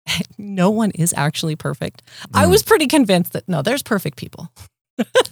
[0.38, 2.02] no one is actually perfect.
[2.34, 2.50] I Mm.
[2.50, 4.50] was pretty convinced that no, there's perfect people.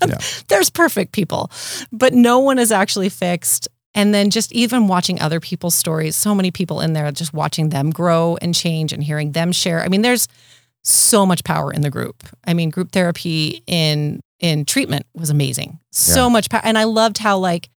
[0.06, 0.18] Yeah.
[0.48, 1.50] There's perfect people,
[1.90, 3.66] but no one is actually fixed.
[3.97, 7.70] And then just even watching other people's stories, so many people in there, just watching
[7.70, 9.82] them grow and change and hearing them share.
[9.82, 10.28] I mean, there's
[10.84, 12.22] so much power in the group.
[12.47, 15.78] I mean, group therapy in in treatment was amazing.
[15.92, 16.28] So Yeah.
[16.28, 16.61] much power.
[16.62, 17.70] And I loved how like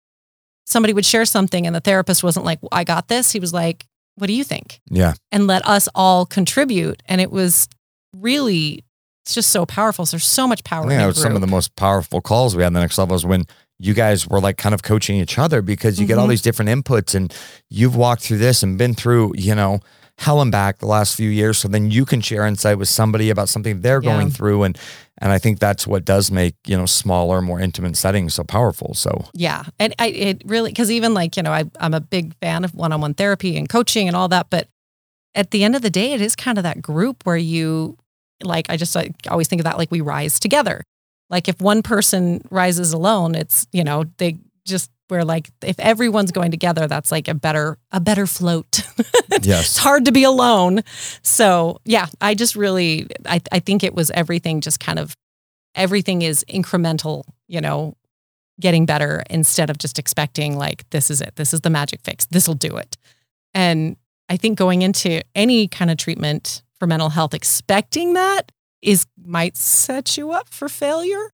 [0.66, 3.32] somebody would share something and the therapist wasn't like, I got this.
[3.32, 4.82] He was like, What do you think?
[4.92, 5.14] Yeah.
[5.32, 7.02] and let us all contribute.
[7.08, 7.70] And it was
[8.14, 8.84] really,
[9.24, 10.06] it's just so powerful.
[10.06, 10.82] So there's so much power.
[10.86, 12.68] I think in that a was some of the most powerful calls we had.
[12.68, 13.46] In the next level was when
[13.80, 16.32] you guys were like kind of coaching each other because you get all Mhm.
[16.32, 17.34] these different inputs and
[17.70, 19.80] you've walked through this and been through, you know,
[20.18, 21.58] hell and back the last few years.
[21.58, 24.64] So then you can share insight with somebody about something they're going through.
[24.64, 24.78] And
[25.22, 28.94] and I think that's what does make, you know, smaller, more intimate settings so powerful.
[28.94, 29.64] So Yeah.
[29.80, 32.74] And I, it really, because even like, you know, I, I'm a big fan of
[32.74, 34.48] one on one therapy and coaching and all that.
[34.50, 34.68] But
[35.36, 37.98] at the end of the day, it is kind of that group where you,
[38.44, 40.84] like, I just I always think of that like we rise together.
[41.30, 46.32] Like if one person rises alone, it's, you know, they just, we're like, if everyone's
[46.32, 48.82] going together, that's like a better, a better float.
[49.42, 50.82] yes it's hard to be alone.
[51.24, 55.16] So yeah, I just really, I, I think it was everything just kind of,
[55.76, 57.96] everything is incremental, you know,
[58.60, 62.26] getting better instead of just expecting like, this is it, this is the magic fix,
[62.28, 62.98] this will do it.
[63.54, 63.96] And
[64.28, 68.52] I think going into any kind of treatment for mental health, expecting that
[68.82, 71.32] is might set you up for failure.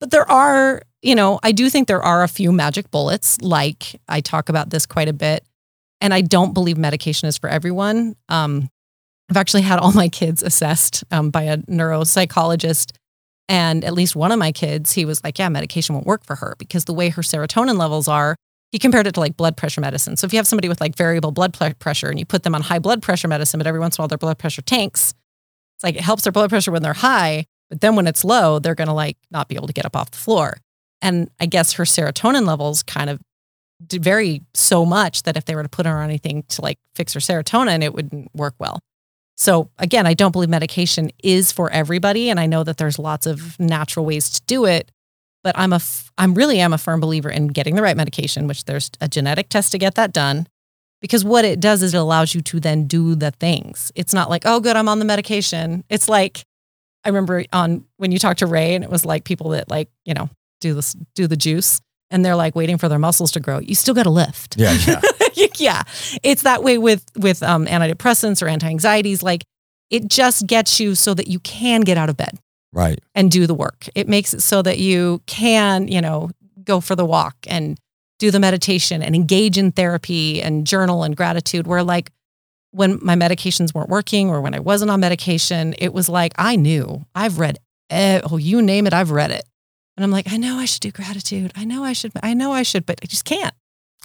[0.00, 3.40] But there are, you know, I do think there are a few magic bullets.
[3.42, 5.44] Like I talk about this quite a bit,
[6.00, 8.16] and I don't believe medication is for everyone.
[8.28, 8.68] Um,
[9.30, 12.92] I've actually had all my kids assessed um, by a neuropsychologist,
[13.48, 16.36] and at least one of my kids, he was like, "Yeah, medication won't work for
[16.36, 18.36] her because the way her serotonin levels are."
[18.72, 20.16] He compared it to like blood pressure medicine.
[20.16, 22.62] So if you have somebody with like variable blood pressure and you put them on
[22.62, 25.12] high blood pressure medicine, but every once in a while their blood pressure tanks,
[25.80, 28.58] it's like it helps their blood pressure when they're high, but then when it's low,
[28.58, 30.58] they're going to like not be able to get up off the floor.
[31.00, 33.18] And I guess her serotonin levels kind of
[33.90, 37.14] vary so much that if they were to put her on anything to like fix
[37.14, 38.80] her serotonin, it wouldn't work well.
[39.38, 43.26] So again, I don't believe medication is for everybody, and I know that there's lots
[43.26, 44.92] of natural ways to do it.
[45.42, 48.46] But I'm a, f- I'm really am a firm believer in getting the right medication,
[48.46, 50.46] which there's a genetic test to get that done.
[51.00, 53.90] Because what it does is it allows you to then do the things.
[53.94, 55.82] It's not like, oh, good, I'm on the medication.
[55.88, 56.44] It's like,
[57.04, 59.88] I remember on when you talked to Ray, and it was like people that like,
[60.04, 60.28] you know,
[60.60, 61.80] do this, do the juice,
[62.10, 63.60] and they're like waiting for their muscles to grow.
[63.60, 64.56] You still got to lift.
[64.58, 64.72] Yeah.
[64.86, 65.00] Yeah.
[65.56, 65.82] yeah,
[66.22, 69.22] it's that way with with um, antidepressants or anti anxieties.
[69.22, 69.44] Like
[69.90, 72.38] it just gets you so that you can get out of bed
[72.72, 73.00] right.
[73.14, 73.88] and do the work.
[73.94, 76.30] It makes it so that you can, you know,
[76.64, 77.78] go for the walk and
[78.20, 81.66] do the meditation and engage in therapy and journal and gratitude.
[81.66, 82.12] Where like
[82.70, 86.54] when my medications weren't working or when I wasn't on medication, it was like I
[86.54, 87.58] knew I've read,
[87.90, 89.44] eh, oh, you name it, I've read it.
[89.96, 91.52] And I'm like, I know I should do gratitude.
[91.56, 93.54] I know I should, I know I should, but I just can't.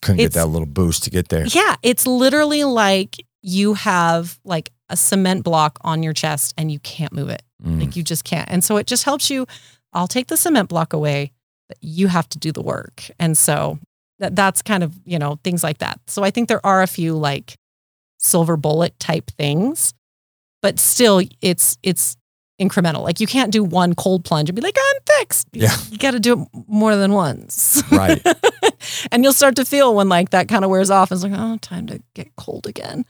[0.02, 1.46] Couldn't get that little boost to get there.
[1.46, 6.80] Yeah, it's literally like you have like a cement block on your chest and you
[6.80, 7.44] can't move it.
[7.64, 7.80] Mm.
[7.80, 8.50] Like you just can't.
[8.50, 9.46] And so it just helps you.
[9.94, 11.32] I'll take the cement block away,
[11.70, 13.10] but you have to do the work.
[13.20, 13.80] And so
[14.20, 16.00] that, that's kind of, you know, things like that.
[16.08, 17.56] So I think there are a few like
[18.20, 19.94] silver bullet type things,
[20.62, 22.18] but still it's, it's,
[22.58, 25.76] incremental like you can't do one cold plunge and be like i'm fixed Yeah.
[25.92, 28.26] you got to do it more than once Right.
[29.12, 31.12] and you'll start to feel when like that kind of wears off.
[31.12, 33.06] It's like, oh, time to get cold again.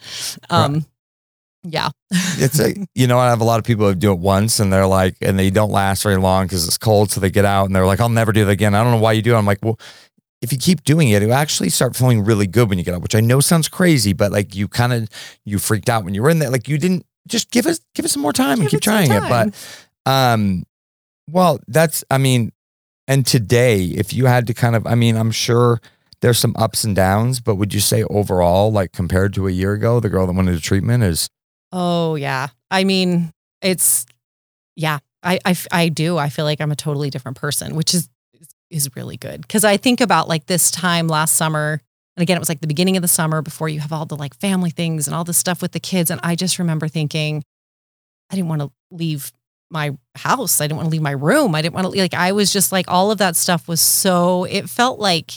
[0.49, 0.85] Um,
[1.63, 4.59] yeah, it's a you know I have a lot of people who do it once
[4.59, 7.45] and they're like and they don't last very long because it's cold so they get
[7.45, 9.33] out and they're like I'll never do that again I don't know why you do
[9.33, 9.79] it I'm like well
[10.45, 13.01] if you keep doing it you actually start feeling really good when you get up,
[13.01, 15.09] which I know sounds crazy but like you kind of
[15.43, 18.05] you freaked out when you were in there like you didn't just give us give
[18.05, 19.53] us some more time and keep it trying it but
[20.05, 20.63] um
[21.29, 22.51] well that's I mean
[23.07, 25.81] and today if you had to kind of I mean I'm sure
[26.21, 29.73] there's some ups and downs but would you say overall like compared to a year
[29.73, 31.29] ago the girl that went into treatment is
[31.77, 32.47] Oh yeah.
[32.71, 34.05] I mean, it's
[34.77, 34.99] yeah.
[35.21, 36.17] I, I, I do.
[36.17, 38.07] I feel like I'm a totally different person, which is
[38.69, 41.81] is really good because I think about like this time last summer,
[42.17, 44.15] and again, it was like the beginning of the summer before you have all the
[44.15, 47.43] like family things and all this stuff with the kids, and I just remember thinking,
[48.31, 49.31] I didn't want to leave
[49.71, 50.61] my house.
[50.61, 51.55] I didn't want to leave my room.
[51.55, 52.13] I didn't want to like.
[52.13, 54.43] I was just like all of that stuff was so.
[54.45, 55.31] It felt like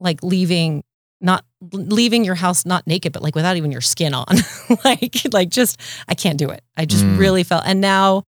[0.00, 0.82] like leaving
[1.20, 4.24] not leaving your house not naked but like without even your skin on
[4.84, 7.18] like like just i can't do it i just Mm.
[7.18, 8.22] really felt and now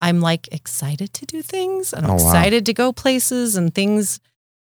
[0.00, 2.28] i'm like excited to do things and i'm Oh, wow.
[2.30, 4.20] excited to go places and things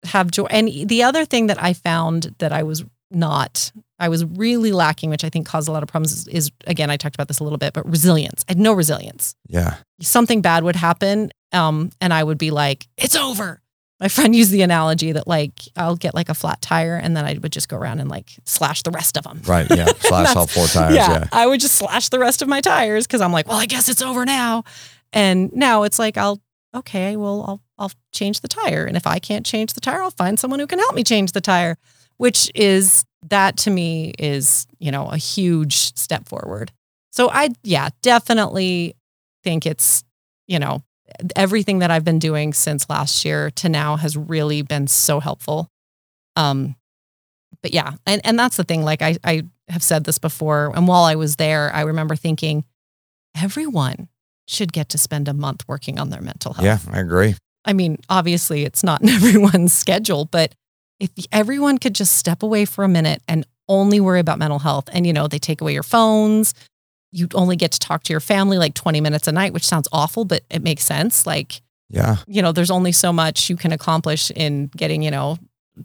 [0.05, 0.45] have joy.
[0.51, 5.09] And the other thing that I found that I was not, I was really lacking,
[5.09, 7.39] which I think caused a lot of problems, is, is again, I talked about this
[7.39, 8.45] a little bit, but resilience.
[8.47, 9.35] I had no resilience.
[9.49, 9.77] Yeah.
[10.03, 13.63] Something bad would happen, um, and I would be like, "It's over."
[13.99, 17.25] My friend used the analogy that like I'll get like a flat tire, and then
[17.25, 19.41] I would just go around and like slash the rest of them.
[19.47, 19.67] Right.
[19.75, 19.87] Yeah.
[20.01, 20.97] Slash all four tires.
[20.97, 21.25] yeah, Yeah.
[21.33, 23.89] I would just slash the rest of my tires because I'm like, well, I guess
[23.89, 24.65] it's over now.
[25.15, 26.43] And now it's like I'll
[26.75, 30.11] okay, well, I'll I'll change the tire, and if I can't change the tire, I'll
[30.11, 31.79] find someone who can help me change the tire.
[32.19, 36.73] Which is that to me is you know a huge step forward.
[37.13, 38.97] So I yeah definitely
[39.45, 40.05] think it's
[40.49, 40.83] you know
[41.37, 45.71] everything that I've been doing since last year to now has really been so helpful.
[46.35, 46.75] Um,
[47.63, 48.83] but yeah, and and that's the thing.
[48.83, 52.65] Like I I have said this before, and while I was there, I remember thinking,
[53.41, 54.09] everyone
[54.47, 56.65] should get to spend a month working on their mental health.
[56.65, 56.79] Yeah.
[56.93, 57.35] I agree.
[57.65, 60.55] I mean, obviously, it's not in everyone's schedule, but
[61.01, 64.89] if everyone could just step away for a minute and only worry about mental health,
[64.93, 66.55] and you know, they take away your phones,
[67.13, 69.89] you only get to talk to your family like 20 minutes a night, which sounds
[69.93, 71.27] awful, but it makes sense.
[71.27, 72.17] Like, Yeah.
[72.27, 75.39] you know, there's only so much you can accomplish in getting, you know,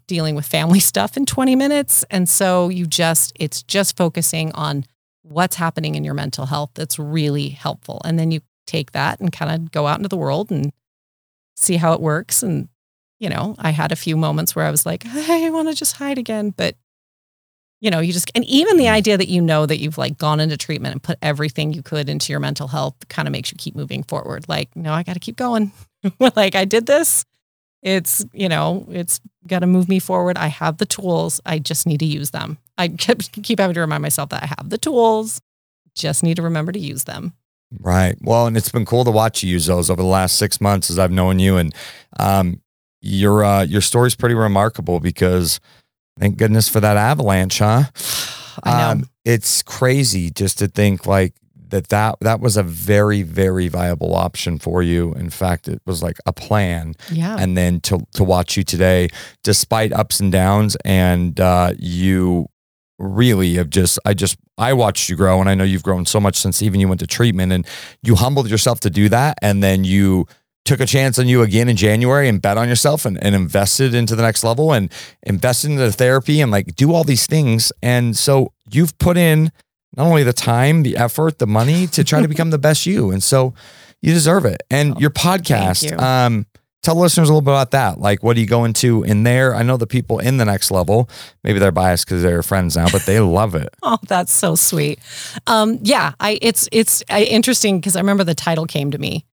[0.08, 2.04] dealing with family stuff in 20 minutes.
[2.10, 4.86] And so you just, it's just focusing on
[5.22, 8.02] what's happening in your mental health that's really helpful.
[8.04, 10.72] And then you take that and kind of go out into the world and
[11.56, 12.44] see how it works.
[12.44, 12.70] And,
[13.20, 15.98] you know, I had a few moments where I was like, I want to just
[15.98, 16.52] hide again.
[16.56, 16.76] But,
[17.82, 20.40] you know, you just, and even the idea that you know that you've like gone
[20.40, 23.58] into treatment and put everything you could into your mental health kind of makes you
[23.58, 24.48] keep moving forward.
[24.48, 25.72] Like, no, I got to keep going.
[26.36, 27.26] like, I did this.
[27.82, 30.38] It's, you know, it's got to move me forward.
[30.38, 31.40] I have the tools.
[31.46, 32.58] I just need to use them.
[32.78, 35.42] I kept, keep having to remind myself that I have the tools,
[35.96, 37.34] just need to remember to use them.
[37.80, 38.16] Right.
[38.22, 40.90] Well, and it's been cool to watch you use those over the last six months
[40.90, 41.74] as I've known you, and
[42.20, 42.62] um,
[43.02, 45.60] your uh, your story's pretty remarkable because
[46.20, 47.84] thank goodness for that avalanche, huh?
[48.64, 48.90] I know.
[48.90, 51.34] Um, it's crazy just to think like
[51.70, 55.14] that that that was a very very viable option for you.
[55.14, 57.38] In fact, it was like a plan, yeah.
[57.40, 59.10] and then to to watch you today,
[59.44, 62.48] despite ups and downs, and uh, you
[63.00, 66.20] really have just I just I watched you grow, and I know you've grown so
[66.20, 67.66] much since even you went to treatment, and
[68.04, 70.28] you humbled yourself to do that, and then you
[70.66, 73.96] took a chance on you again in January and bet on yourself and, and invested
[73.96, 74.92] into the next level and
[75.24, 77.72] invested into therapy and like do all these things.
[77.82, 79.52] And so you've put in
[79.98, 83.10] not only the time, the effort, the money to try to become the best you.
[83.10, 83.56] And so
[84.02, 84.62] you deserve it.
[84.70, 85.98] And Oh, your podcast, you.
[85.98, 86.46] um,
[86.84, 88.00] tell listeners a little bit about that.
[88.00, 89.56] Like, what are you going to in there?
[89.56, 91.10] I know the people in the next level,
[91.44, 93.70] maybe they're biased because they're friends now, but they love it.
[93.84, 95.00] Oh, that's so sweet.
[95.48, 99.26] Um, yeah, I it's it's uh, interesting because I remember the title came to me.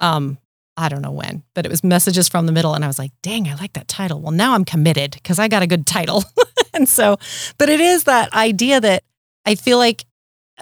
[0.00, 0.38] Um,
[0.76, 3.12] I don't know when, but it was messages from the middle, and I was like,
[3.22, 6.24] "Dang, I like that title." Well, now I'm committed because I got a good title,
[6.74, 7.18] and so,
[7.58, 9.04] but it is that idea that
[9.44, 10.04] I feel like,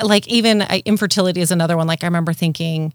[0.02, 1.86] like even I, infertility is another one.
[1.86, 2.94] Like I remember thinking,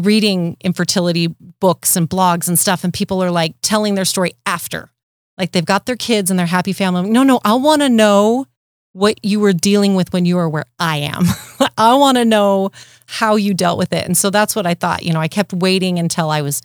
[0.00, 1.28] reading infertility
[1.60, 4.90] books and blogs and stuff, and people are like telling their story after,
[5.38, 7.08] like they've got their kids and their happy family.
[7.10, 8.46] No, no, I want to know
[8.92, 11.24] what you were dealing with when you were where I am.
[11.78, 12.70] I want to know
[13.06, 14.06] how you dealt with it.
[14.06, 15.02] And so that's what I thought.
[15.02, 16.62] You know, I kept waiting until I was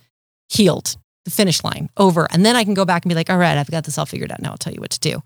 [0.48, 2.28] healed, the finish line over.
[2.30, 4.06] And then I can go back and be like, all right, I've got this all
[4.06, 4.40] figured out.
[4.40, 5.22] Now I'll tell you what to do.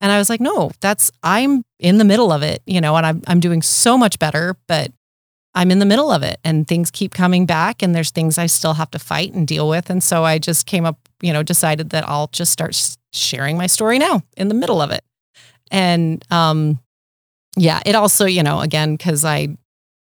[0.00, 3.06] And I was like, no, that's, I'm in the middle of it, you know, and
[3.06, 4.92] I'm, I'm doing so much better, but
[5.58, 8.46] I'm in the middle of it and things keep coming back and there's things I
[8.46, 9.90] still have to fight and deal with.
[9.90, 12.80] And so I just came up, you know, decided that I'll just start
[13.12, 15.02] sharing my story now in the middle of it.
[15.72, 16.78] And um,
[17.56, 19.48] yeah, it also, you know, again, because I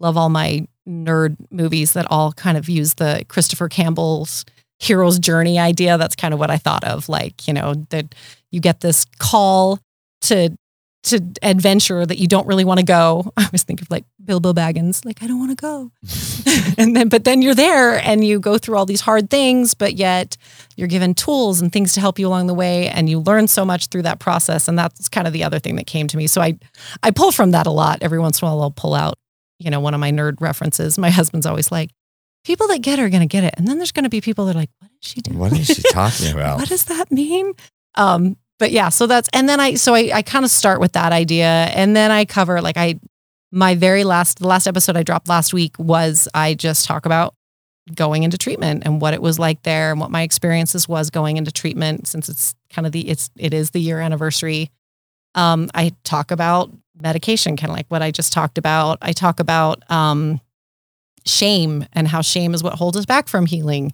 [0.02, 4.44] love all my nerd movies that all kind of use the Christopher Campbell's
[4.80, 5.98] hero's journey idea.
[5.98, 7.08] That's kind of what I thought of.
[7.08, 8.14] Like, you know, that
[8.52, 9.80] you get this call
[10.24, 10.50] to
[11.06, 13.32] to adventure that you don't really want to go.
[13.38, 15.92] I was thinking of like Bilbo Baggins, like I don't want to go.
[16.78, 19.96] and then but then you're there and you go through all these hard things, but
[19.96, 20.38] yet
[20.76, 23.64] you're given tools and things to help you along the way and you learn so
[23.64, 26.28] much through that process and that's kind of the other thing that came to me.
[26.28, 26.58] So I
[27.04, 28.00] I pull from that a lot.
[28.02, 29.18] Every once in a while I'll pull out,
[29.60, 30.98] you know, one of my nerd references.
[30.98, 31.92] My husband's always like,
[32.46, 33.54] people that get it are going to get it.
[33.58, 35.38] And then there's going to be people that are like, what is she doing?
[35.38, 36.60] What is she talking about?
[36.60, 37.54] what does that mean?
[37.96, 40.94] Um, but yeah, so that's and then I so I, I kind of start with
[40.94, 43.00] that idea and then I cover like I
[43.52, 47.36] my very last the last episode I dropped last week was I just talk about
[47.94, 51.38] going into treatment and what it was like there and what my experiences was going
[51.38, 54.72] into treatment since it's kind of the it's it is the year anniversary.
[55.36, 58.98] Um, I talk about medication, kind of like what I just talked about.
[59.02, 60.40] I talk about um,
[61.26, 63.94] shame and how shame is what holds us back from healing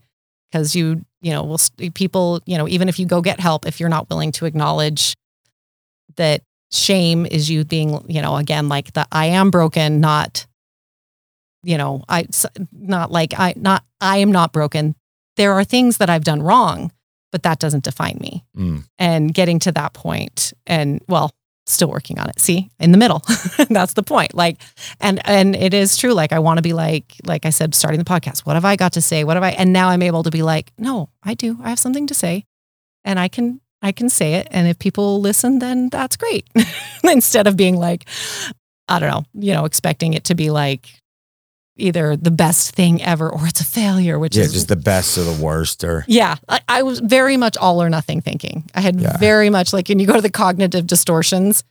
[0.50, 1.60] because you you know, will
[1.94, 5.16] people, you know, even if you go get help, if you're not willing to acknowledge
[6.18, 6.42] that
[6.72, 10.48] shame is you being, you know, again, like the I am broken, not,
[11.64, 12.26] you know, I,
[12.72, 14.96] not like I, not, I am not broken.
[15.38, 16.92] There are things that I've done wrong,
[17.32, 18.44] but that doesn't define me.
[18.58, 18.86] Mm.
[18.98, 21.32] And getting to that point and well,
[21.74, 22.40] still working on it.
[22.40, 23.22] See, in the middle.
[23.70, 24.34] That's the point.
[24.34, 24.62] Like,
[25.00, 26.14] and and it is true.
[26.14, 28.40] Like, I want to be like, like I said, starting the podcast.
[28.40, 29.24] What have I got to say?
[29.24, 29.52] What have I?
[29.52, 31.58] And now I'm able to be like, no, I do.
[31.64, 32.46] I have something to say,
[33.04, 34.48] and I can I can say it.
[34.52, 36.48] And if people listen, then that's great.
[37.04, 38.08] Instead of being like,
[38.88, 41.01] I don't know, you know, expecting it to be like
[41.78, 45.18] either the best thing ever or it's a failure, which Yeah, is just the best
[45.18, 48.70] or the worst or yeah, I, I was very much all or nothing thinking.
[48.76, 49.18] I had Yeah.
[49.18, 51.64] very much like when you go to the cognitive distortions,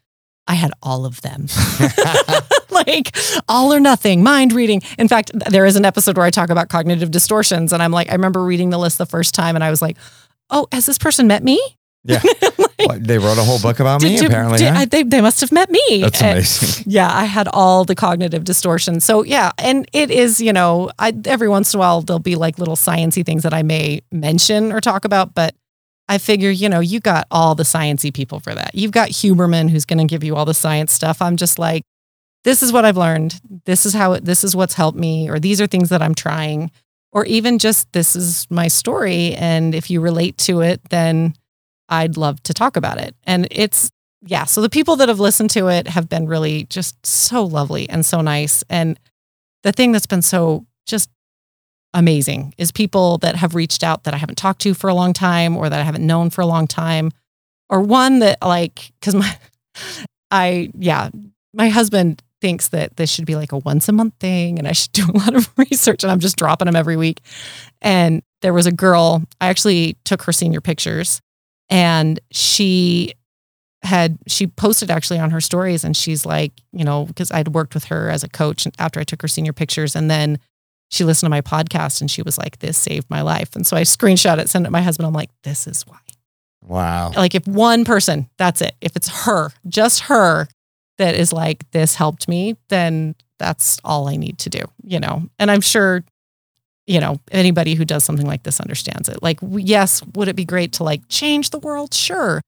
[0.48, 1.46] I had all of them.
[2.70, 3.14] like
[3.48, 4.82] all or nothing, mind reading.
[4.98, 8.08] In fact, there is an episode where I talk about cognitive distortions, and I'm like,
[8.10, 9.96] I remember reading the list the first time, and I was like,
[10.48, 11.60] oh, has this person met me?
[12.04, 12.22] Yeah.
[12.88, 14.58] Like, they wrote a whole book about me, did- did- apparently.
[14.58, 14.80] did- huh?
[14.80, 16.00] I- they, they must have met me.
[16.00, 16.84] That's And- amazing.
[16.90, 19.04] yeah, I had all the cognitive distortions.
[19.04, 22.36] So yeah, and it is, you know, I every once in a while there'll be
[22.36, 25.54] like little sciency things that I may mention or talk about, but
[26.08, 28.74] I figure, you know, you got all the sciency people for that.
[28.74, 31.20] You've got Huberman who's going to give you all the science stuff.
[31.20, 31.82] I'm just like,
[32.44, 33.38] this is what I've learned.
[33.66, 36.14] This is how it, this is what's helped me, or these are things that I'm
[36.14, 36.70] trying,
[37.12, 39.34] or even just this is my story.
[39.34, 41.34] And if you relate to it, then
[41.90, 43.14] I'd love to talk about it.
[43.24, 43.90] And it's
[44.22, 47.88] yeah, so the people that have listened to it have been really just so lovely
[47.88, 48.62] and so nice.
[48.68, 48.98] And
[49.62, 51.10] the thing that's been so just
[51.94, 55.12] amazing is people that have reached out that I haven't talked to for a long
[55.12, 57.10] time or that I haven't known for a long time.
[57.70, 59.38] Or one that like cuz my
[60.30, 61.08] I yeah,
[61.54, 64.72] my husband thinks that this should be like a once a month thing and I
[64.72, 67.20] should do a lot of research and I'm just dropping them every week.
[67.80, 71.20] And there was a girl, I actually took her senior pictures
[71.70, 73.14] and she
[73.82, 77.72] had she posted actually on her stories and she's like you know because i'd worked
[77.72, 80.38] with her as a coach after i took her senior pictures and then
[80.90, 83.54] she listened to my podcast and she was like this saved my life.
[83.56, 85.06] And so i screenshot it sent it to my husband.
[85.06, 85.98] I'm like this is why.
[86.62, 87.10] Wow.
[87.16, 88.74] like if one person that's it.
[88.80, 90.48] If it's her just her
[90.98, 95.22] that is like this helped me then that's all i need to do you know?
[95.38, 96.04] And i'm sure
[96.90, 100.44] you know anybody who does something like this understands it like yes would it be
[100.44, 102.40] great to like change the world sure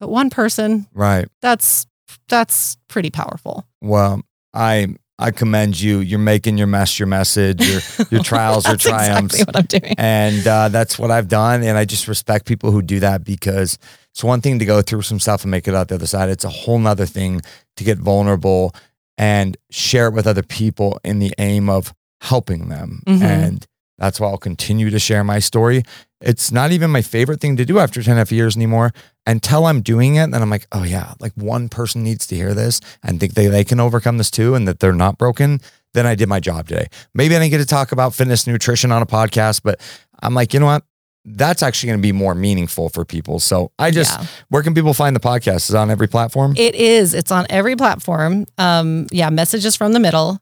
[0.00, 1.26] but one person Right.
[1.40, 1.86] that's
[2.28, 4.20] that's pretty powerful Well,
[4.54, 6.00] I I commend you.
[6.00, 7.58] You're making your mess your message.
[7.66, 7.80] Your
[8.10, 9.34] your trials, your triumphs.
[9.34, 11.62] exactly what i'm doing and uh, that's what I've done.
[11.62, 13.78] And I just respect people who do that because
[14.12, 16.28] it's one thing to go through some stuff and make it out the other side.
[16.28, 17.40] It's a whole nother thing
[17.78, 18.74] to get vulnerable
[19.16, 23.02] and share it with other people in the aim of helping them.
[23.06, 23.22] Mhm.
[23.22, 23.66] And
[23.98, 25.82] that's why I'll continue to share my story.
[26.20, 28.92] It's not even my favorite thing to do after 10 and a half years anymore.
[29.26, 32.54] Until I'm doing it, then I'm like, oh yeah, like one person needs to hear
[32.54, 35.60] this and think they, they can overcome this too and that they're not broken.
[35.94, 36.86] Then I did my job today.
[37.14, 39.80] Maybe I didn't get to talk about fitness nutrition on a podcast, but
[40.22, 40.84] I'm like, you know what?
[41.24, 43.40] That's actually going to be more meaningful for people.
[43.40, 44.26] So I just, Yeah.
[44.48, 45.56] where can people find the podcast?
[45.56, 46.54] Is it on every platform?
[46.56, 47.14] It is.
[47.14, 48.46] It's on every platform.
[48.58, 50.38] Um, yeah, messages from the middle.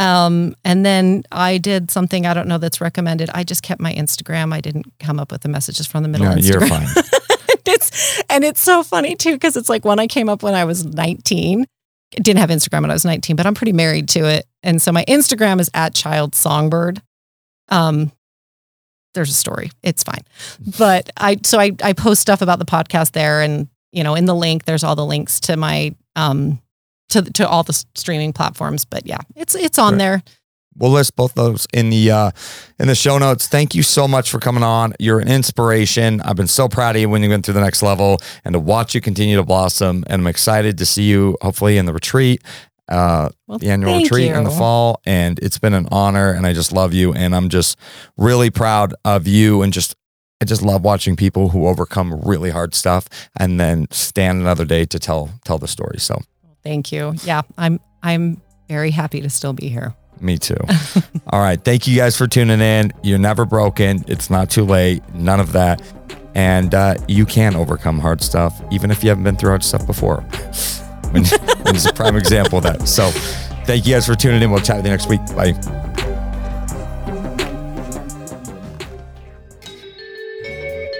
[0.00, 3.28] Um, and then I did something I don't know that's recommended.
[3.34, 4.52] I just kept my Instagram.
[4.52, 6.26] I didn't come up with the messages from the middle.
[6.26, 6.88] no, you're fine.
[7.66, 10.64] it's and it's so funny too because it's like when I came up when I
[10.64, 11.66] was 19.
[12.16, 14.46] I didn't have Instagram when I was 19, but I'm pretty married to it.
[14.64, 17.02] And so my Instagram is at child songbird.
[17.68, 18.10] Um
[19.12, 19.70] there's a story.
[19.82, 20.22] It's fine.
[20.78, 24.24] But I so I I post stuff about the podcast there and you know in
[24.24, 26.60] the link there's all the links to my um
[27.10, 29.98] to to all the streaming platforms but yeah it's it's on Right.
[29.98, 30.22] there
[30.76, 32.30] We'll list both those in the uh,
[32.78, 33.48] in the show notes.
[33.48, 34.94] Thank you so much for coming on.
[35.00, 36.20] You're an inspiration.
[36.22, 38.60] I've been so proud of you when you went through the next level and to
[38.60, 40.04] watch you continue to blossom.
[40.06, 42.42] And I'm excited to see you hopefully in the retreat,
[42.88, 45.00] uh, Well, the annual retreat in the fall.
[45.04, 47.12] And it's been an honor, and I just love you.
[47.12, 47.76] And I'm just
[48.16, 49.96] really proud of you, and just
[50.40, 53.08] I just love watching people who overcome really hard stuff
[53.38, 55.98] and then stand another day to tell tell the story.
[55.98, 56.22] So
[56.62, 60.56] thank you yeah i'm i'm very happy to still be here Me too.
[61.32, 61.58] All right.
[61.64, 62.92] Thank you guys for tuning in.
[63.02, 64.04] You're never broken.
[64.06, 65.02] It's not too late.
[65.14, 65.80] None of that.
[66.34, 69.86] And uh, you can overcome hard stuff, even if you haven't been through hard stuff
[69.86, 70.22] before.
[71.10, 72.86] When, when it's a prime example of that.
[72.86, 73.10] So
[73.64, 74.50] thank you guys for tuning in.
[74.52, 75.18] We'll chat with you next week.
[75.34, 75.54] Bye.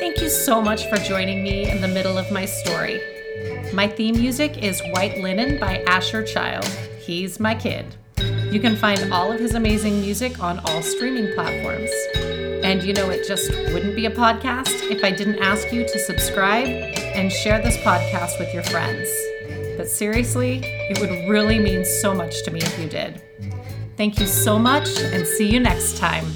[0.01, 3.01] Thank you so much for joining me in the middle of my story.
[3.73, 6.65] My theme music is White Linen by Asher Child.
[7.01, 7.87] He's my kid.
[8.51, 11.91] You can find all of his amazing music on all streaming platforms.
[12.65, 15.99] And you know, it just wouldn't be a podcast if I didn't ask you to
[16.01, 19.09] subscribe and share this podcast with your friends.
[19.77, 23.23] But seriously, it would really mean so much to me if you did.
[23.97, 26.27] Thank you so much and see you next time.